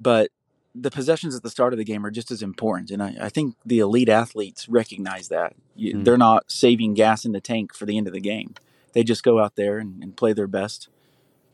But 0.00 0.30
the 0.74 0.90
possessions 0.90 1.34
at 1.34 1.42
the 1.42 1.50
start 1.50 1.72
of 1.72 1.78
the 1.78 1.84
game 1.84 2.06
are 2.06 2.10
just 2.10 2.30
as 2.30 2.42
important. 2.42 2.90
And 2.90 3.02
I, 3.02 3.16
I 3.20 3.28
think 3.28 3.56
the 3.64 3.80
elite 3.80 4.08
athletes 4.08 4.68
recognize 4.68 5.28
that. 5.28 5.54
You, 5.74 5.96
mm. 5.96 6.04
They're 6.04 6.16
not 6.16 6.50
saving 6.50 6.94
gas 6.94 7.24
in 7.24 7.32
the 7.32 7.40
tank 7.40 7.74
for 7.74 7.84
the 7.84 7.98
end 7.98 8.06
of 8.06 8.12
the 8.12 8.20
game. 8.20 8.54
They 8.92 9.02
just 9.02 9.22
go 9.22 9.38
out 9.38 9.56
there 9.56 9.78
and, 9.78 10.02
and 10.02 10.16
play 10.16 10.32
their 10.32 10.46
best 10.46 10.88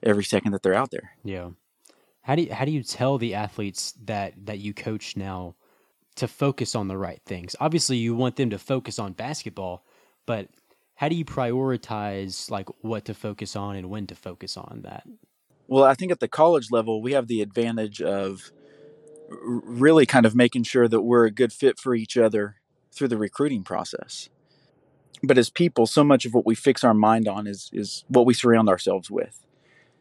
every 0.03 0.25
second 0.25 0.53
that 0.53 0.63
they're 0.63 0.75
out 0.75 0.91
there. 0.91 1.13
Yeah. 1.25 1.51
How 2.23 2.37
do 2.37 2.43
you, 2.43 2.55
how 2.55 2.65
do 2.65 2.71
you 2.71 2.83
tell 2.83 3.19
the 3.19 3.35
athletes 3.35 3.95
that 4.05 4.35
that 4.47 4.59
you 4.59 4.73
coach 4.73 5.17
now 5.17 5.57
to 6.17 6.29
focus 6.29 6.75
on 6.75 6.89
the 6.89 6.99
right 6.99 7.21
things? 7.25 7.57
Obviously, 7.61 7.97
you 7.97 8.15
want 8.15 8.37
them 8.37 8.51
to 8.51 8.59
focus 8.59 8.99
on 8.99 9.13
basketball, 9.13 9.85
but 10.27 10.49
how 10.97 11.09
do 11.09 11.17
you 11.17 11.25
prioritize 11.25 12.51
like 12.51 12.69
what 12.83 13.05
to 13.07 13.15
focus 13.15 13.57
on 13.57 13.77
and 13.77 13.91
when 13.91 14.07
to 14.07 14.15
focus 14.15 14.57
on 14.57 14.83
that? 14.85 15.07
Well, 15.67 15.85
I 15.85 15.95
think 15.95 16.13
at 16.13 16.21
the 16.21 16.29
college 16.29 16.71
level, 16.71 17.03
we 17.03 17.13
have 17.13 17.27
the 17.27 17.41
advantage 17.41 18.01
of 18.01 18.53
really 19.31 20.07
kind 20.07 20.27
of 20.27 20.35
making 20.35 20.65
sure 20.65 20.87
that 20.87 21.01
we're 21.01 21.25
a 21.25 21.31
good 21.31 21.53
fit 21.53 21.79
for 21.79 21.95
each 21.95 22.17
other 22.17 22.57
through 22.93 23.09
the 23.09 23.17
recruiting 23.17 23.65
process. 23.65 24.29
But 25.23 25.39
as 25.39 25.51
people, 25.51 25.87
so 25.87 26.05
much 26.05 26.27
of 26.27 26.35
what 26.35 26.47
we 26.47 26.55
fix 26.55 26.85
our 26.85 26.95
mind 26.95 27.27
on 27.27 27.47
is 27.47 27.71
is 27.73 28.05
what 28.09 28.27
we 28.27 28.35
surround 28.35 28.69
ourselves 28.69 29.11
with. 29.11 29.45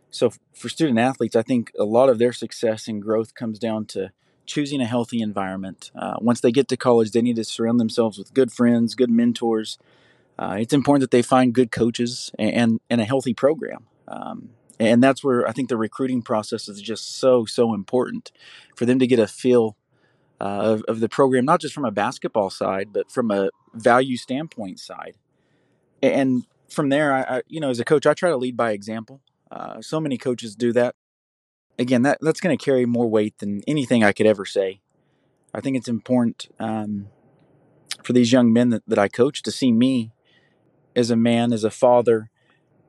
So 0.09 0.31
for 0.53 0.69
student 0.69 0.99
athletes, 0.99 1.35
I 1.35 1.41
think 1.41 1.71
a 1.79 1.85
lot 1.85 2.09
of 2.09 2.19
their 2.19 2.33
success 2.33 2.87
and 2.87 3.01
growth 3.01 3.33
comes 3.33 3.57
down 3.57 3.85
to 3.87 4.11
choosing 4.45 4.81
a 4.81 4.85
healthy 4.85 5.21
environment. 5.21 5.91
Uh, 5.95 6.15
once 6.19 6.41
they 6.41 6.51
get 6.51 6.67
to 6.69 6.77
college, 6.77 7.11
they 7.11 7.21
need 7.21 7.35
to 7.37 7.43
surround 7.43 7.79
themselves 7.79 8.17
with 8.17 8.33
good 8.33 8.51
friends, 8.51 8.95
good 8.95 9.09
mentors. 9.09 9.77
Uh, 10.37 10.57
it's 10.59 10.73
important 10.73 11.01
that 11.01 11.11
they 11.11 11.21
find 11.21 11.53
good 11.53 11.71
coaches 11.71 12.31
and 12.39 12.79
and 12.89 13.01
a 13.01 13.05
healthy 13.05 13.33
program. 13.33 13.85
Um, 14.07 14.49
and 14.79 15.03
that's 15.03 15.23
where 15.23 15.47
I 15.47 15.51
think 15.51 15.69
the 15.69 15.77
recruiting 15.77 16.21
process 16.21 16.67
is 16.67 16.81
just 16.81 17.17
so 17.17 17.45
so 17.45 17.73
important 17.73 18.31
for 18.75 18.85
them 18.85 18.99
to 18.99 19.07
get 19.07 19.19
a 19.19 19.27
feel 19.27 19.77
uh, 20.41 20.73
of, 20.73 20.83
of 20.87 20.99
the 20.99 21.09
program, 21.09 21.45
not 21.45 21.61
just 21.61 21.73
from 21.73 21.85
a 21.85 21.91
basketball 21.91 22.49
side, 22.49 22.89
but 22.91 23.11
from 23.11 23.31
a 23.31 23.49
value 23.73 24.17
standpoint 24.17 24.79
side. 24.79 25.15
And 26.01 26.45
from 26.69 26.89
there, 26.89 27.13
I, 27.13 27.37
I 27.37 27.41
you 27.47 27.59
know 27.59 27.69
as 27.69 27.79
a 27.79 27.85
coach, 27.85 28.05
I 28.05 28.13
try 28.13 28.29
to 28.29 28.37
lead 28.37 28.57
by 28.57 28.71
example. 28.71 29.21
Uh, 29.51 29.81
so 29.81 29.99
many 29.99 30.17
coaches 30.17 30.55
do 30.55 30.73
that. 30.73 30.95
Again, 31.79 32.03
that 32.03 32.19
that's 32.21 32.39
going 32.39 32.55
to 32.55 32.63
carry 32.63 32.85
more 32.85 33.09
weight 33.09 33.37
than 33.39 33.61
anything 33.67 34.03
I 34.03 34.11
could 34.11 34.25
ever 34.25 34.45
say. 34.45 34.79
I 35.53 35.61
think 35.61 35.77
it's 35.77 35.87
important 35.87 36.47
um, 36.59 37.07
for 38.03 38.13
these 38.13 38.31
young 38.31 38.51
men 38.51 38.69
that, 38.69 38.83
that 38.87 38.99
I 38.99 39.07
coach 39.07 39.41
to 39.43 39.51
see 39.51 39.71
me 39.71 40.11
as 40.95 41.09
a 41.09 41.15
man, 41.15 41.53
as 41.53 41.63
a 41.63 41.71
father, 41.71 42.29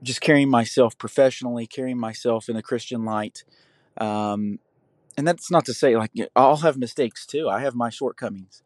just 0.03 0.20
carrying 0.20 0.51
myself 0.51 0.97
professionally, 0.99 1.66
carrying 1.66 1.99
myself 1.99 2.49
in 2.49 2.57
a 2.57 2.62
Christian 2.62 3.05
light. 3.05 3.44
Um, 3.99 4.59
and 5.16 5.27
that's 5.27 5.51
not 5.51 5.64
to 5.66 5.75
say 5.75 5.97
like 5.97 6.11
I'll 6.35 6.57
have 6.57 6.77
mistakes 6.77 7.27
too. 7.27 7.49
I 7.49 7.61
have 7.61 7.75
my 7.75 7.90
shortcomings. 7.90 8.62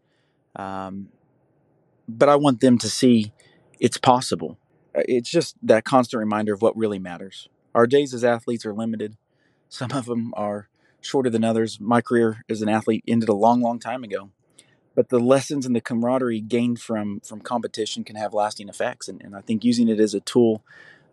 Um, 0.56 1.08
but 2.08 2.28
I 2.28 2.36
want 2.36 2.60
them 2.60 2.78
to 2.78 2.88
see 2.88 3.32
it's 3.78 3.98
possible. 3.98 4.58
Uh, 4.96 5.02
it's 5.06 5.30
just 5.30 5.56
that 5.62 5.84
constant 5.84 6.18
reminder 6.18 6.54
of 6.54 6.62
what 6.62 6.76
really 6.76 6.98
matters. 6.98 7.48
Our 7.74 7.86
days 7.86 8.14
as 8.14 8.24
athletes 8.24 8.64
are 8.64 8.72
limited. 8.72 9.16
Some 9.68 9.92
of 9.92 10.06
them 10.06 10.32
are 10.36 10.68
shorter 11.00 11.30
than 11.30 11.44
others. 11.44 11.78
My 11.80 12.00
career 12.00 12.44
as 12.48 12.62
an 12.62 12.68
athlete 12.68 13.04
ended 13.06 13.28
a 13.28 13.34
long, 13.34 13.60
long 13.60 13.78
time 13.78 14.04
ago. 14.04 14.30
But 14.94 15.10
the 15.10 15.20
lessons 15.20 15.64
and 15.64 15.76
the 15.76 15.80
camaraderie 15.80 16.40
gained 16.40 16.80
from 16.80 17.20
from 17.20 17.40
competition 17.40 18.02
can 18.02 18.16
have 18.16 18.34
lasting 18.34 18.68
effects. 18.68 19.08
And, 19.08 19.22
and 19.22 19.36
I 19.36 19.40
think 19.42 19.64
using 19.64 19.88
it 19.88 20.00
as 20.00 20.12
a 20.12 20.20
tool, 20.20 20.64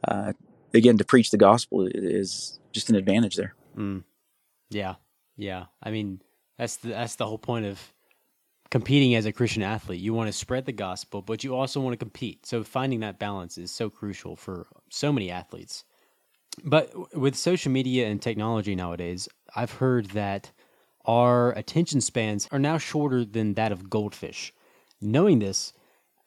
uh, 0.08 0.34
again, 0.74 0.98
to 0.98 1.06
preach 1.06 1.30
the 1.30 1.38
gospel 1.38 1.88
is 1.88 2.60
just 2.72 2.90
an 2.90 2.96
advantage 2.96 3.36
there. 3.36 3.54
Mm. 3.78 4.04
Yeah, 4.72 4.96
yeah. 5.38 5.66
I 5.84 5.92
mean, 5.92 6.22
that's 6.58 6.78
the 6.78 6.90
that's 6.90 7.16
the 7.16 7.28
whole 7.28 7.38
point 7.38 7.68
of 7.68 7.80
competing 8.72 9.16
as 9.16 9.26
a 9.26 9.32
Christian 9.32 9.62
athlete. 9.62 10.02
You 10.02 10.14
want 10.14 10.28
to 10.30 10.34
spread 10.34 10.66
the 10.66 10.72
gospel, 10.72 11.22
but 11.22 11.44
you 11.44 11.56
also 11.56 11.80
want 11.80 11.94
to 11.94 11.98
compete. 11.98 12.46
So 12.46 12.64
finding 12.64 13.02
that 13.02 13.20
balance 13.20 13.58
is 13.58 13.72
so 13.72 13.90
crucial 13.90 14.36
for 14.36 14.68
so 14.90 15.14
many 15.14 15.30
athletes. 15.30 15.86
But 16.64 17.16
with 17.18 17.36
social 17.36 17.72
media 17.72 18.08
and 18.08 18.22
technology 18.22 18.76
nowadays, 18.76 19.28
I've 19.56 19.74
heard 19.74 20.08
that 20.12 20.52
our 21.06 21.52
attention 21.54 22.02
spans 22.02 22.48
are 22.52 22.60
now 22.60 22.78
shorter 22.78 23.26
than 23.26 23.54
that 23.56 23.72
of 23.72 23.90
goldfish. 23.90 24.54
Knowing 25.02 25.40
this, 25.40 25.74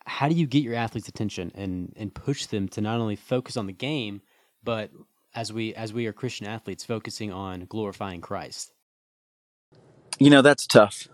how 0.07 0.29
do 0.29 0.35
you 0.35 0.47
get 0.47 0.63
your 0.63 0.75
athletes' 0.75 1.09
attention 1.09 1.53
and, 1.55 1.93
and 1.97 2.15
push 2.15 2.47
them 2.47 2.69
to 2.71 2.81
not 2.81 3.01
only 3.01 3.17
focus 3.17 3.57
on 3.57 3.67
the 3.67 3.73
game, 3.73 4.23
but 4.63 4.91
as 5.35 5.53
we 5.53 5.75
as 5.75 5.93
we 5.93 6.07
are 6.07 6.13
Christian 6.13 6.47
athletes, 6.47 6.85
focusing 6.85 7.33
on 7.33 7.67
glorifying 7.67 8.21
Christ? 8.21 8.73
You 10.19 10.31
know, 10.31 10.43
that's 10.43 10.67
tough. 10.67 11.09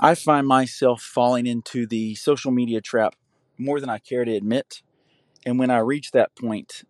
I 0.00 0.14
find 0.14 0.46
myself 0.46 1.02
falling 1.02 1.46
into 1.46 1.86
the 1.86 2.14
social 2.16 2.52
media 2.52 2.80
trap 2.80 3.14
more 3.58 3.80
than 3.80 3.90
I 3.90 3.98
care 3.98 4.24
to 4.24 4.32
admit. 4.34 4.82
And 5.46 5.58
when 5.58 5.70
I 5.70 5.78
reach 5.78 6.12
that 6.12 6.36
point, 6.36 6.84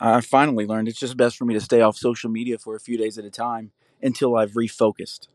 I 0.00 0.20
finally 0.20 0.66
learned 0.66 0.88
it's 0.88 1.00
just 1.00 1.16
best 1.16 1.36
for 1.36 1.44
me 1.44 1.54
to 1.54 1.60
stay 1.60 1.80
off 1.80 1.96
social 1.96 2.30
media 2.30 2.58
for 2.58 2.76
a 2.76 2.80
few 2.80 2.96
days 2.96 3.18
at 3.18 3.24
a 3.24 3.30
time 3.30 3.72
until 4.02 4.36
I've 4.36 4.52
refocused. 4.52 5.28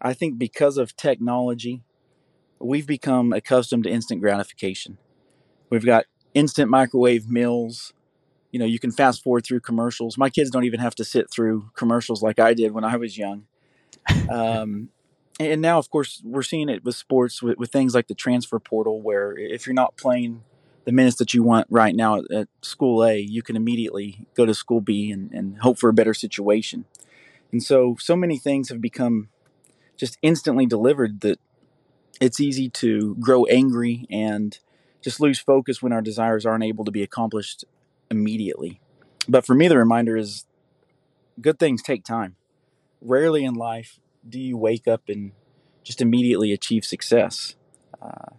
I 0.00 0.14
think 0.14 0.38
because 0.38 0.78
of 0.78 0.96
technology, 0.96 1.82
we've 2.58 2.86
become 2.86 3.32
accustomed 3.32 3.84
to 3.84 3.90
instant 3.90 4.20
gratification. 4.20 4.98
We've 5.70 5.84
got 5.84 6.06
instant 6.34 6.70
microwave 6.70 7.28
meals. 7.28 7.92
You 8.52 8.60
know, 8.60 8.66
you 8.66 8.78
can 8.78 8.92
fast 8.92 9.22
forward 9.22 9.44
through 9.44 9.60
commercials. 9.60 10.16
My 10.16 10.30
kids 10.30 10.50
don't 10.50 10.64
even 10.64 10.80
have 10.80 10.94
to 10.96 11.04
sit 11.04 11.30
through 11.30 11.70
commercials 11.74 12.22
like 12.22 12.38
I 12.38 12.54
did 12.54 12.72
when 12.72 12.84
I 12.84 12.96
was 12.96 13.18
young. 13.18 13.46
Um, 14.28 14.88
and 15.38 15.62
now, 15.62 15.78
of 15.78 15.90
course, 15.90 16.20
we're 16.24 16.42
seeing 16.42 16.68
it 16.68 16.84
with 16.84 16.96
sports 16.96 17.42
with, 17.42 17.58
with 17.58 17.70
things 17.70 17.94
like 17.94 18.08
the 18.08 18.14
transfer 18.14 18.58
portal, 18.58 19.00
where 19.00 19.36
if 19.36 19.66
you're 19.66 19.74
not 19.74 19.96
playing 19.96 20.42
the 20.84 20.92
minutes 20.92 21.16
that 21.16 21.34
you 21.34 21.42
want 21.42 21.66
right 21.70 21.94
now 21.94 22.22
at 22.34 22.48
school 22.62 23.04
A, 23.04 23.18
you 23.18 23.42
can 23.42 23.56
immediately 23.56 24.26
go 24.34 24.46
to 24.46 24.54
school 24.54 24.80
B 24.80 25.10
and, 25.10 25.30
and 25.32 25.58
hope 25.58 25.78
for 25.78 25.88
a 25.88 25.94
better 25.94 26.14
situation. 26.14 26.84
And 27.52 27.62
so, 27.62 27.96
so 27.98 28.16
many 28.16 28.38
things 28.38 28.68
have 28.68 28.80
become 28.80 29.28
just 29.96 30.18
instantly 30.22 30.66
delivered 30.66 31.20
that 31.20 31.38
it's 32.20 32.40
easy 32.40 32.68
to 32.68 33.16
grow 33.16 33.44
angry 33.46 34.06
and 34.10 34.58
just 35.02 35.20
lose 35.20 35.38
focus 35.38 35.82
when 35.82 35.92
our 35.92 36.02
desires 36.02 36.44
aren't 36.46 36.64
able 36.64 36.84
to 36.84 36.90
be 36.90 37.02
accomplished 37.02 37.64
immediately. 38.10 38.80
But 39.28 39.46
for 39.46 39.54
me, 39.54 39.68
the 39.68 39.78
reminder 39.78 40.16
is 40.16 40.44
good 41.40 41.58
things 41.58 41.82
take 41.82 42.04
time. 42.04 42.36
Rarely 43.00 43.44
in 43.44 43.54
life 43.54 43.98
do 44.28 44.38
you 44.38 44.56
wake 44.56 44.86
up 44.86 45.08
and 45.08 45.32
just 45.82 46.00
immediately 46.02 46.52
achieve 46.52 46.84
success. 46.84 47.56
Uh, 48.00 48.34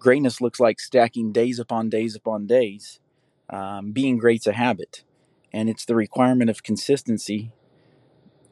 greatness 0.00 0.40
looks 0.40 0.58
like 0.58 0.80
stacking 0.80 1.30
days 1.30 1.60
upon 1.60 1.88
days 1.88 2.16
upon 2.16 2.46
days. 2.46 2.98
Um, 3.48 3.92
being 3.92 4.16
great's 4.16 4.46
a 4.46 4.52
habit, 4.52 5.04
and 5.52 5.68
it's 5.68 5.84
the 5.84 5.94
requirement 5.94 6.50
of 6.50 6.62
consistency. 6.62 7.52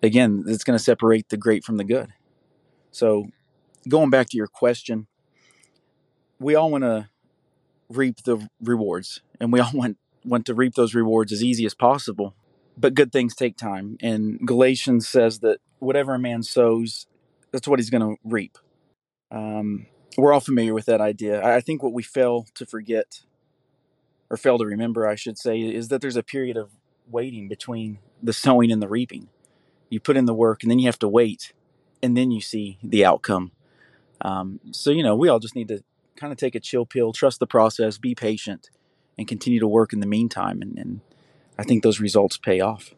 Again, 0.03 0.45
that's 0.45 0.65
going 0.65 0.79
to 0.79 0.83
separate 0.83 1.29
the 1.29 1.37
great 1.37 1.65
from 1.65 1.77
the 1.77 1.85
good. 1.85 2.13
So, 2.91 3.29
going 3.89 4.11
back 4.11 4.29
to 4.31 4.37
your 4.37 4.49
question, 4.49 5.07
we 6.39 6.55
all 6.55 6.71
want 6.71 6.85
to 6.85 7.09
reap 7.89 8.23
the 8.25 8.49
rewards, 8.61 9.23
and 9.41 9.53
we 9.53 9.61
all 9.61 9.73
want 9.73 9.99
want 10.25 10.47
to 10.47 10.55
reap 10.55 10.75
those 10.75 10.95
rewards 10.95 11.33
as 11.33 11.43
easy 11.43 11.65
as 11.65 11.75
possible. 11.75 12.35
But 12.77 12.95
good 12.95 13.13
things 13.13 13.35
take 13.35 13.57
time, 13.57 13.99
and 14.01 14.39
Galatians 14.47 15.09
says 15.09 15.41
that 15.41 15.59
whatever 15.79 16.15
a 16.15 16.19
man 16.19 16.43
sows, 16.43 17.07
that's 17.53 17.67
what 17.67 17.79
he's 17.79 17.91
going 17.91 18.03
to 18.03 18.21
reap. 18.25 18.59
Um, 19.31 19.87
we're 20.19 20.33
all 20.33 20.41
familiar 20.41 20.75
with 20.75 20.87
that 20.87 21.01
idea. 21.01 21.45
I 21.45 21.61
think 21.61 21.83
what 21.83 21.93
we 21.93 22.03
fail 22.03 22.47
to 22.55 22.67
forget, 22.67 23.21
or 24.29 24.37
fail 24.37 24.59
to 24.59 24.67
remember, 24.67 25.07
I 25.07 25.15
should 25.15 25.39
say, 25.39 25.61
is 25.61 25.89
that 25.89 26.01
there's 26.01 26.17
a 26.17 26.23
period 26.23 26.57
of 26.57 26.73
waiting 27.09 27.49
between 27.49 27.99
the 28.23 28.33
sowing 28.33 28.73
and 28.73 28.83
the 28.83 28.89
reaping. 28.89 29.29
You 29.91 30.01
put 30.01 30.17
in 30.17 30.27
the 30.27 30.35
work, 30.35 30.63
and 30.63 30.71
then 30.71 30.81
you 30.81 30.87
have 30.87 30.99
to 30.99 31.09
wait, 31.09 31.53
and 32.03 32.17
then 32.17 32.31
you 32.31 32.41
see 32.41 32.79
the 32.83 33.05
outcome. 33.05 33.53
Um, 34.21 34.61
so, 34.73 34.91
you 34.91 35.05
know, 35.05 35.15
we 35.15 35.29
all 35.29 35.39
just 35.39 35.55
need 35.55 35.69
to 35.69 35.83
kind 36.17 36.33
of 36.33 36.39
take 36.39 36.57
a 36.57 36.61
chill 36.61 36.85
pill, 36.85 37.13
trust 37.13 37.39
the 37.39 37.47
process, 37.47 37.97
be 37.97 38.15
patient, 38.15 38.71
and 39.17 39.29
continue 39.29 39.61
to 39.61 39.69
work 39.69 39.93
in 39.93 40.01
the 40.01 40.07
meantime. 40.07 40.61
And, 40.61 40.77
and 40.77 41.01
I 41.57 41.63
think 41.63 41.83
those 41.85 42.01
results 42.01 42.37
pay 42.37 42.61
off. 42.61 42.93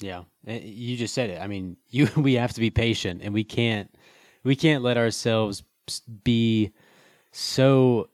Yeah, 0.00 0.22
you 0.46 0.96
just 0.96 1.12
said 1.12 1.30
it. 1.30 1.40
I 1.42 1.48
mean, 1.48 1.76
you 1.90 2.08
we 2.16 2.34
have 2.34 2.52
to 2.52 2.60
be 2.60 2.70
patient, 2.70 3.20
and 3.22 3.34
we 3.34 3.42
can't 3.42 3.92
we 4.44 4.54
can't 4.54 4.84
let 4.84 4.96
ourselves 4.96 5.64
be 5.98 6.72
so 7.32 8.08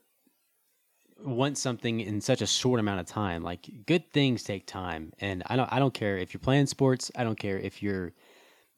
want 1.25 1.59
something 1.59 2.01
in 2.01 2.21
such 2.21 2.43
a 2.43 2.47
short 2.47 2.81
amount 2.81 3.01
of 3.01 3.07
time. 3.07 3.43
Like 3.43 3.69
good 3.87 4.11
things 4.13 4.43
take 4.43 4.67
time, 4.67 5.13
and 5.21 5.43
I 5.47 5.57
don't 5.57 5.73
I 5.73 5.79
don't 5.79 5.95
care 5.95 6.17
if 6.17 6.33
you're 6.33 6.41
playing 6.41 6.67
sports. 6.67 7.11
I 7.17 7.25
don't 7.25 7.39
care 7.39 7.59
if 7.59 7.83
you're 7.83 8.13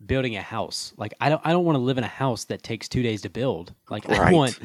building 0.04 0.36
a 0.36 0.42
house. 0.42 0.92
Like 0.96 1.14
I 1.20 1.28
don't 1.28 1.42
I 1.44 1.52
don't 1.52 1.64
want 1.64 1.76
to 1.76 1.82
live 1.82 1.98
in 1.98 2.04
a 2.04 2.08
house 2.08 2.44
that 2.44 2.62
takes 2.62 2.88
two 2.88 3.02
days 3.02 3.22
to 3.22 3.30
build. 3.30 3.74
Like 3.90 4.06
right. 4.08 4.20
I 4.20 4.32
want 4.32 4.58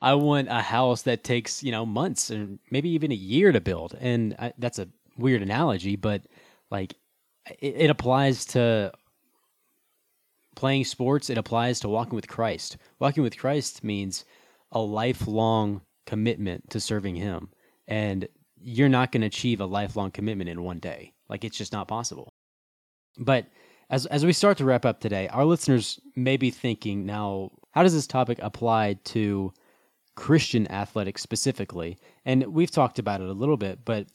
I 0.00 0.14
want 0.14 0.48
a 0.48 0.60
house 0.60 1.02
that 1.02 1.24
takes 1.24 1.62
you 1.62 1.72
know 1.72 1.84
months 1.84 2.30
and 2.30 2.58
maybe 2.70 2.88
even 2.90 3.12
a 3.12 3.16
year 3.16 3.52
to 3.52 3.60
build. 3.60 3.96
And 4.00 4.34
I, 4.38 4.52
that's 4.58 4.78
a 4.78 4.88
weird 5.18 5.42
analogy, 5.42 5.96
but 5.96 6.22
like 6.70 6.94
it, 7.60 7.74
it 7.76 7.90
applies 7.90 8.44
to 8.46 8.92
playing 10.56 10.84
sports, 10.84 11.30
it 11.30 11.38
applies 11.38 11.78
to 11.80 11.88
walking 11.88 12.16
with 12.16 12.26
Christ. 12.26 12.76
Walking 12.98 13.22
with 13.22 13.38
Christ 13.38 13.84
means 13.84 14.24
a 14.72 14.80
lifelong 14.80 15.82
commitment 16.06 16.68
to 16.70 16.80
serving 16.80 17.14
Him. 17.14 17.50
And 17.86 18.26
you're 18.60 18.88
not 18.88 19.12
going 19.12 19.20
to 19.20 19.28
achieve 19.28 19.60
a 19.60 19.66
lifelong 19.66 20.10
commitment 20.10 20.50
in 20.50 20.64
one 20.64 20.80
day. 20.80 21.12
Like 21.28 21.44
it's 21.44 21.58
just 21.58 21.72
not 21.72 21.86
possible. 21.86 22.28
But 23.18 23.46
as, 23.90 24.06
as 24.06 24.26
we 24.26 24.32
start 24.32 24.58
to 24.58 24.64
wrap 24.64 24.84
up 24.84 25.00
today, 25.00 25.28
our 25.28 25.44
listeners 25.44 26.00
may 26.16 26.36
be 26.36 26.50
thinking 26.50 27.06
now, 27.06 27.50
how 27.72 27.82
does 27.82 27.94
this 27.94 28.06
topic 28.06 28.38
apply 28.42 28.94
to 29.04 29.52
Christian 30.16 30.70
athletics 30.72 31.22
specifically? 31.22 31.98
And 32.24 32.44
we've 32.46 32.70
talked 32.70 32.98
about 32.98 33.20
it 33.20 33.28
a 33.28 33.32
little 33.32 33.56
bit, 33.56 33.84
but 33.84 34.08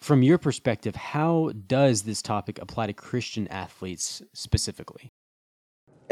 from 0.00 0.22
your 0.22 0.38
perspective, 0.38 0.96
how 0.96 1.52
does 1.66 2.02
this 2.02 2.22
topic 2.22 2.58
apply 2.60 2.86
to 2.86 2.92
Christian 2.92 3.46
athletes 3.48 4.22
specifically? 4.32 5.12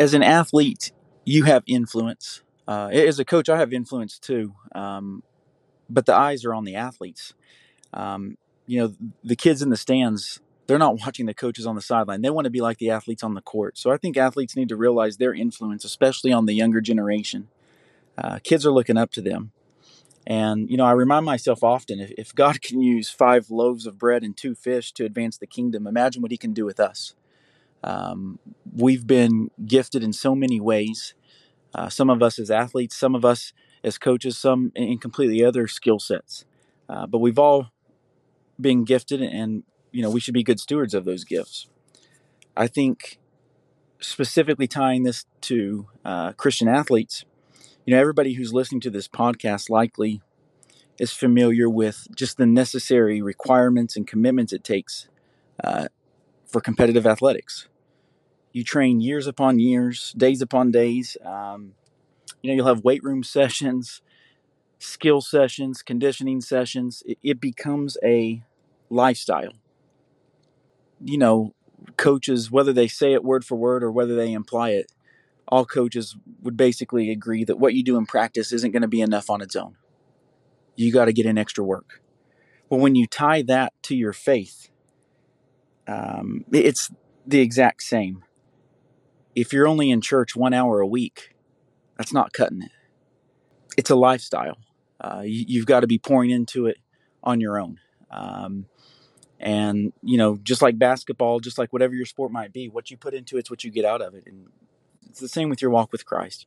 As 0.00 0.14
an 0.14 0.22
athlete, 0.22 0.92
you 1.26 1.44
have 1.44 1.62
influence. 1.66 2.40
Uh, 2.66 2.86
as 2.86 3.18
a 3.18 3.24
coach, 3.24 3.50
I 3.50 3.58
have 3.58 3.70
influence 3.70 4.18
too, 4.18 4.54
um, 4.74 5.22
but 5.90 6.06
the 6.06 6.14
eyes 6.14 6.42
are 6.46 6.54
on 6.54 6.64
the 6.64 6.74
athletes. 6.74 7.34
Um, 7.92 8.38
you 8.66 8.80
know, 8.80 8.94
the 9.22 9.36
kids 9.36 9.60
in 9.60 9.68
the 9.68 9.76
stands, 9.76 10.40
they're 10.66 10.78
not 10.78 10.98
watching 11.04 11.26
the 11.26 11.34
coaches 11.34 11.66
on 11.66 11.74
the 11.74 11.82
sideline. 11.82 12.22
They 12.22 12.30
want 12.30 12.46
to 12.46 12.50
be 12.50 12.62
like 12.62 12.78
the 12.78 12.88
athletes 12.88 13.22
on 13.22 13.34
the 13.34 13.42
court. 13.42 13.76
So 13.76 13.90
I 13.90 13.98
think 13.98 14.16
athletes 14.16 14.56
need 14.56 14.70
to 14.70 14.76
realize 14.76 15.18
their 15.18 15.34
influence, 15.34 15.84
especially 15.84 16.32
on 16.32 16.46
the 16.46 16.54
younger 16.54 16.80
generation. 16.80 17.48
Uh, 18.16 18.38
kids 18.42 18.64
are 18.64 18.72
looking 18.72 18.96
up 18.96 19.10
to 19.12 19.20
them. 19.20 19.52
And, 20.26 20.70
you 20.70 20.78
know, 20.78 20.86
I 20.86 20.92
remind 20.92 21.26
myself 21.26 21.62
often 21.62 22.00
if, 22.00 22.10
if 22.16 22.34
God 22.34 22.62
can 22.62 22.80
use 22.80 23.10
five 23.10 23.50
loaves 23.50 23.84
of 23.84 23.98
bread 23.98 24.22
and 24.22 24.34
two 24.34 24.54
fish 24.54 24.92
to 24.92 25.04
advance 25.04 25.36
the 25.36 25.46
kingdom, 25.46 25.86
imagine 25.86 26.22
what 26.22 26.30
he 26.30 26.38
can 26.38 26.54
do 26.54 26.64
with 26.64 26.80
us. 26.80 27.14
Um, 27.82 28.38
we've 28.74 29.06
been 29.06 29.50
gifted 29.64 30.02
in 30.02 30.12
so 30.12 30.34
many 30.34 30.60
ways. 30.60 31.14
Uh, 31.74 31.88
some 31.88 32.10
of 32.10 32.22
us 32.22 32.38
as 32.38 32.50
athletes, 32.50 32.96
some 32.96 33.14
of 33.14 33.24
us 33.24 33.52
as 33.82 33.98
coaches, 33.98 34.36
some 34.36 34.72
in 34.74 34.98
completely 34.98 35.44
other 35.44 35.66
skill 35.66 35.98
sets. 35.98 36.44
Uh, 36.88 37.06
but 37.06 37.18
we've 37.18 37.38
all 37.38 37.70
been 38.60 38.84
gifted, 38.84 39.22
and 39.22 39.62
you 39.92 40.02
know 40.02 40.10
we 40.10 40.20
should 40.20 40.34
be 40.34 40.42
good 40.42 40.60
stewards 40.60 40.94
of 40.94 41.04
those 41.04 41.24
gifts. 41.24 41.68
I 42.56 42.66
think 42.66 43.18
specifically 44.00 44.66
tying 44.66 45.04
this 45.04 45.24
to 45.42 45.86
uh, 46.04 46.32
Christian 46.32 46.68
athletes, 46.68 47.24
you 47.86 47.94
know, 47.94 48.00
everybody 48.00 48.34
who's 48.34 48.52
listening 48.52 48.80
to 48.82 48.90
this 48.90 49.08
podcast 49.08 49.70
likely 49.70 50.20
is 50.98 51.12
familiar 51.12 51.68
with 51.68 52.06
just 52.14 52.36
the 52.36 52.46
necessary 52.46 53.22
requirements 53.22 53.96
and 53.96 54.06
commitments 54.06 54.52
it 54.52 54.62
takes 54.62 55.08
uh, 55.64 55.88
for 56.46 56.60
competitive 56.60 57.06
athletics. 57.06 57.68
You 58.52 58.64
train 58.64 59.00
years 59.00 59.26
upon 59.26 59.58
years, 59.58 60.12
days 60.16 60.42
upon 60.42 60.70
days. 60.70 61.16
Um, 61.24 61.74
you 62.42 62.50
know, 62.50 62.56
you'll 62.56 62.66
have 62.66 62.84
weight 62.84 63.02
room 63.04 63.22
sessions, 63.22 64.02
skill 64.78 65.20
sessions, 65.20 65.82
conditioning 65.82 66.40
sessions. 66.40 67.02
It, 67.06 67.18
it 67.22 67.40
becomes 67.40 67.96
a 68.02 68.42
lifestyle. 68.88 69.52
You 71.04 71.18
know, 71.18 71.54
coaches, 71.96 72.50
whether 72.50 72.72
they 72.72 72.88
say 72.88 73.12
it 73.12 73.24
word 73.24 73.44
for 73.44 73.56
word 73.56 73.82
or 73.84 73.90
whether 73.92 74.16
they 74.16 74.32
imply 74.32 74.70
it, 74.70 74.92
all 75.48 75.64
coaches 75.64 76.16
would 76.42 76.56
basically 76.56 77.10
agree 77.10 77.44
that 77.44 77.58
what 77.58 77.74
you 77.74 77.82
do 77.82 77.96
in 77.96 78.06
practice 78.06 78.52
isn't 78.52 78.70
going 78.72 78.82
to 78.82 78.88
be 78.88 79.00
enough 79.00 79.30
on 79.30 79.40
its 79.40 79.56
own. 79.56 79.76
You 80.76 80.92
got 80.92 81.06
to 81.06 81.12
get 81.12 81.26
in 81.26 81.38
extra 81.38 81.64
work. 81.64 82.00
Well, 82.68 82.80
when 82.80 82.94
you 82.94 83.06
tie 83.06 83.42
that 83.42 83.72
to 83.84 83.96
your 83.96 84.12
faith, 84.12 84.70
um, 85.88 86.44
it's 86.52 86.90
the 87.26 87.40
exact 87.40 87.82
same. 87.82 88.24
If 89.34 89.52
you're 89.52 89.68
only 89.68 89.90
in 89.90 90.00
church 90.00 90.34
one 90.34 90.52
hour 90.52 90.80
a 90.80 90.86
week, 90.86 91.34
that's 91.96 92.12
not 92.12 92.32
cutting 92.32 92.62
it. 92.62 92.72
It's 93.76 93.90
a 93.90 93.94
lifestyle. 93.94 94.58
Uh, 95.00 95.22
you, 95.24 95.60
have 95.60 95.66
got 95.66 95.80
to 95.80 95.86
be 95.86 95.98
pouring 95.98 96.30
into 96.30 96.66
it 96.66 96.78
on 97.22 97.40
your 97.40 97.58
own. 97.58 97.78
Um, 98.10 98.66
and 99.38 99.92
you 100.02 100.18
know, 100.18 100.38
just 100.42 100.60
like 100.60 100.78
basketball, 100.78 101.40
just 101.40 101.58
like 101.58 101.72
whatever 101.72 101.94
your 101.94 102.04
sport 102.06 102.30
might 102.30 102.52
be, 102.52 102.68
what 102.68 102.90
you 102.90 102.96
put 102.96 103.14
into 103.14 103.38
it's 103.38 103.50
what 103.50 103.64
you 103.64 103.70
get 103.70 103.84
out 103.84 104.02
of 104.02 104.14
it. 104.14 104.24
And 104.26 104.48
it's 105.08 105.20
the 105.20 105.28
same 105.28 105.48
with 105.48 105.62
your 105.62 105.70
walk 105.70 105.92
with 105.92 106.04
Christ. 106.04 106.46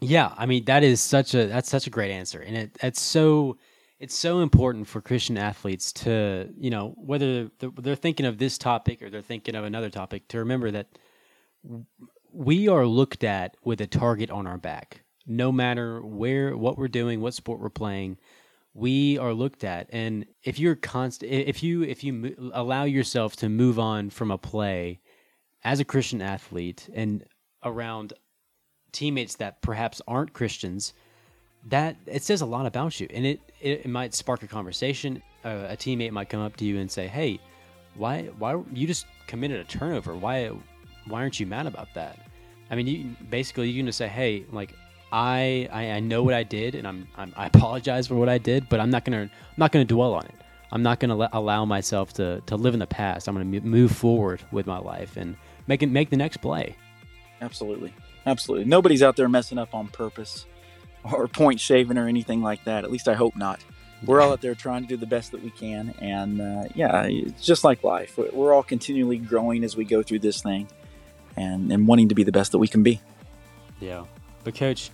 Yeah, 0.00 0.32
I 0.36 0.44
mean 0.44 0.64
that 0.66 0.82
is 0.82 1.00
such 1.00 1.34
a 1.34 1.46
that's 1.46 1.70
such 1.70 1.86
a 1.86 1.90
great 1.90 2.10
answer, 2.10 2.40
and 2.40 2.56
it 2.56 2.76
it's 2.82 3.00
so 3.00 3.56
it's 3.98 4.14
so 4.14 4.40
important 4.40 4.86
for 4.86 5.00
Christian 5.00 5.38
athletes 5.38 5.92
to 5.94 6.50
you 6.58 6.68
know 6.68 6.94
whether 6.98 7.50
they're 7.58 7.94
thinking 7.94 8.26
of 8.26 8.36
this 8.36 8.58
topic 8.58 9.00
or 9.00 9.08
they're 9.08 9.22
thinking 9.22 9.54
of 9.54 9.64
another 9.64 9.88
topic 9.88 10.28
to 10.28 10.38
remember 10.38 10.70
that 10.70 10.86
we 12.32 12.68
are 12.68 12.86
looked 12.86 13.24
at 13.24 13.56
with 13.64 13.80
a 13.80 13.86
target 13.86 14.30
on 14.30 14.46
our 14.46 14.58
back, 14.58 15.02
no 15.26 15.50
matter 15.50 16.00
where 16.02 16.56
what 16.56 16.78
we're 16.78 16.88
doing, 16.88 17.20
what 17.20 17.34
sport 17.34 17.60
we're 17.60 17.70
playing. 17.70 18.18
We 18.74 19.16
are 19.16 19.32
looked 19.32 19.64
at, 19.64 19.88
and 19.90 20.26
if 20.42 20.58
you're 20.58 20.74
constant, 20.74 21.32
if 21.32 21.62
you 21.62 21.82
if 21.82 22.04
you 22.04 22.50
allow 22.52 22.84
yourself 22.84 23.34
to 23.36 23.48
move 23.48 23.78
on 23.78 24.10
from 24.10 24.30
a 24.30 24.36
play 24.36 25.00
as 25.64 25.80
a 25.80 25.84
Christian 25.84 26.20
athlete 26.20 26.88
and 26.92 27.24
around 27.64 28.12
teammates 28.92 29.36
that 29.36 29.62
perhaps 29.62 30.02
aren't 30.06 30.34
Christians, 30.34 30.92
that 31.64 31.96
it 32.06 32.22
says 32.22 32.42
a 32.42 32.46
lot 32.46 32.66
about 32.66 33.00
you, 33.00 33.08
and 33.10 33.24
it 33.24 33.40
it, 33.62 33.80
it 33.84 33.88
might 33.88 34.12
spark 34.12 34.42
a 34.42 34.46
conversation. 34.46 35.22
Uh, 35.42 35.68
a 35.70 35.76
teammate 35.76 36.10
might 36.10 36.28
come 36.28 36.40
up 36.42 36.56
to 36.56 36.66
you 36.66 36.78
and 36.78 36.90
say, 36.90 37.06
"Hey, 37.06 37.40
why 37.94 38.24
why 38.38 38.62
you 38.74 38.86
just 38.86 39.06
committed 39.26 39.58
a 39.58 39.64
turnover? 39.64 40.14
Why 40.14 40.50
why 41.08 41.20
aren't 41.20 41.40
you 41.40 41.46
mad 41.46 41.66
about 41.66 41.88
that?" 41.94 42.18
I 42.70 42.74
mean, 42.74 42.86
you 42.86 43.16
basically 43.30 43.68
you 43.70 43.80
can 43.80 43.86
just 43.86 43.98
say, 43.98 44.08
"Hey, 44.08 44.44
like 44.52 44.74
I, 45.12 45.68
I 45.72 45.90
I 45.92 46.00
know 46.00 46.22
what 46.22 46.34
I 46.34 46.42
did, 46.42 46.74
and 46.74 46.86
I'm, 46.86 47.06
I'm 47.16 47.32
I 47.36 47.46
apologize 47.46 48.06
for 48.06 48.16
what 48.16 48.28
I 48.28 48.38
did, 48.38 48.68
but 48.68 48.80
I'm 48.80 48.90
not 48.90 49.04
gonna 49.04 49.22
I'm 49.22 49.30
not 49.56 49.72
gonna 49.72 49.84
dwell 49.84 50.14
on 50.14 50.24
it. 50.26 50.34
I'm 50.72 50.82
not 50.82 50.98
gonna 50.98 51.16
let, 51.16 51.30
allow 51.32 51.64
myself 51.64 52.12
to 52.14 52.40
to 52.46 52.56
live 52.56 52.74
in 52.74 52.80
the 52.80 52.86
past. 52.86 53.28
I'm 53.28 53.34
gonna 53.34 53.60
move 53.60 53.92
forward 53.92 54.42
with 54.50 54.66
my 54.66 54.78
life 54.78 55.16
and 55.16 55.36
make 55.66 55.82
it 55.82 55.90
make 55.90 56.10
the 56.10 56.16
next 56.16 56.38
play." 56.38 56.76
Absolutely. 57.40 57.92
Absolutely. 58.24 58.64
Nobody's 58.64 59.02
out 59.02 59.14
there 59.16 59.28
messing 59.28 59.58
up 59.58 59.74
on 59.74 59.88
purpose 59.88 60.46
or 61.12 61.28
point 61.28 61.60
shaving 61.60 61.98
or 61.98 62.08
anything 62.08 62.42
like 62.42 62.64
that. 62.64 62.82
At 62.82 62.90
least 62.90 63.08
I 63.08 63.14
hope 63.14 63.36
not. 63.36 63.60
We're 64.04 64.20
all 64.20 64.32
out 64.32 64.40
there 64.40 64.54
trying 64.54 64.82
to 64.82 64.88
do 64.88 64.96
the 64.96 65.06
best 65.06 65.32
that 65.32 65.42
we 65.42 65.50
can. 65.50 65.94
And 66.00 66.40
uh, 66.40 66.64
yeah, 66.74 67.04
it's 67.04 67.44
just 67.44 67.62
like 67.62 67.84
life. 67.84 68.18
We're 68.32 68.52
all 68.52 68.62
continually 68.62 69.18
growing 69.18 69.64
as 69.64 69.76
we 69.76 69.84
go 69.84 70.02
through 70.02 70.20
this 70.20 70.42
thing 70.42 70.66
and, 71.36 71.70
and 71.72 71.86
wanting 71.86 72.08
to 72.08 72.14
be 72.14 72.22
the 72.22 72.32
best 72.32 72.52
that 72.52 72.58
we 72.58 72.68
can 72.68 72.82
be. 72.82 73.00
Yeah. 73.80 74.04
But, 74.44 74.54
Coach, 74.54 74.90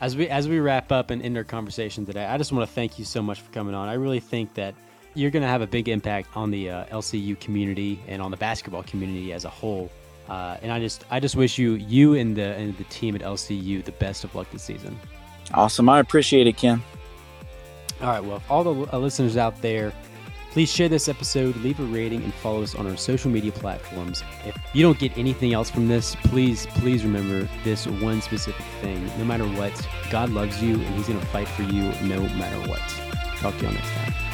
as 0.00 0.16
we 0.16 0.28
as 0.28 0.48
we 0.48 0.60
wrap 0.60 0.92
up 0.92 1.10
and 1.10 1.22
end 1.22 1.36
our 1.36 1.44
conversation 1.44 2.04
today, 2.04 2.26
I 2.26 2.36
just 2.38 2.52
want 2.52 2.68
to 2.68 2.74
thank 2.74 2.98
you 2.98 3.04
so 3.04 3.22
much 3.22 3.40
for 3.40 3.50
coming 3.52 3.74
on. 3.74 3.88
I 3.88 3.94
really 3.94 4.20
think 4.20 4.54
that 4.54 4.74
you're 5.14 5.30
going 5.30 5.42
to 5.42 5.48
have 5.48 5.62
a 5.62 5.66
big 5.66 5.88
impact 5.88 6.28
on 6.36 6.50
the 6.50 6.70
uh, 6.70 6.84
LCU 6.86 7.38
community 7.40 7.98
and 8.06 8.20
on 8.20 8.30
the 8.30 8.36
basketball 8.36 8.82
community 8.82 9.32
as 9.32 9.44
a 9.44 9.48
whole. 9.48 9.90
Uh, 10.28 10.56
and 10.60 10.72
I 10.72 10.80
just 10.80 11.04
I 11.10 11.20
just 11.20 11.36
wish 11.36 11.56
you 11.56 11.74
you 11.74 12.14
and 12.14 12.36
the 12.36 12.54
and 12.54 12.76
the 12.76 12.84
team 12.84 13.14
at 13.14 13.22
LCU 13.22 13.84
the 13.84 13.92
best 13.92 14.24
of 14.24 14.34
luck 14.34 14.50
this 14.50 14.62
season. 14.62 14.98
Awesome, 15.54 15.88
I 15.88 16.00
appreciate 16.00 16.46
it, 16.46 16.56
Ken. 16.56 16.82
All 18.00 18.08
right, 18.08 18.22
well, 18.22 18.42
all 18.50 18.64
the 18.64 18.92
uh, 18.92 18.98
listeners 18.98 19.36
out 19.36 19.62
there, 19.62 19.92
please 20.56 20.72
share 20.72 20.88
this 20.88 21.06
episode, 21.06 21.54
leave 21.56 21.78
a 21.80 21.82
rating, 21.82 22.24
and 22.24 22.32
follow 22.32 22.62
us 22.62 22.74
on 22.74 22.86
our 22.86 22.96
social 22.96 23.30
media 23.30 23.52
platforms. 23.52 24.24
If 24.46 24.56
you 24.72 24.82
don't 24.82 24.98
get 24.98 25.18
anything 25.18 25.52
else 25.52 25.68
from 25.68 25.86
this, 25.86 26.16
please 26.24 26.64
please 26.76 27.04
remember 27.04 27.46
this 27.62 27.86
one 27.86 28.22
specific 28.22 28.64
thing. 28.80 29.04
No 29.18 29.26
matter 29.26 29.44
what, 29.44 29.86
God 30.10 30.30
loves 30.30 30.62
you, 30.62 30.76
and 30.76 30.94
He's 30.94 31.08
going 31.08 31.20
to 31.20 31.26
fight 31.26 31.46
for 31.46 31.60
you 31.60 31.82
no 32.08 32.22
matter 32.36 32.70
what. 32.70 32.80
Talk 33.36 33.54
to 33.58 33.64
y'all 33.64 33.74
next 33.74 33.90
time. 33.90 34.25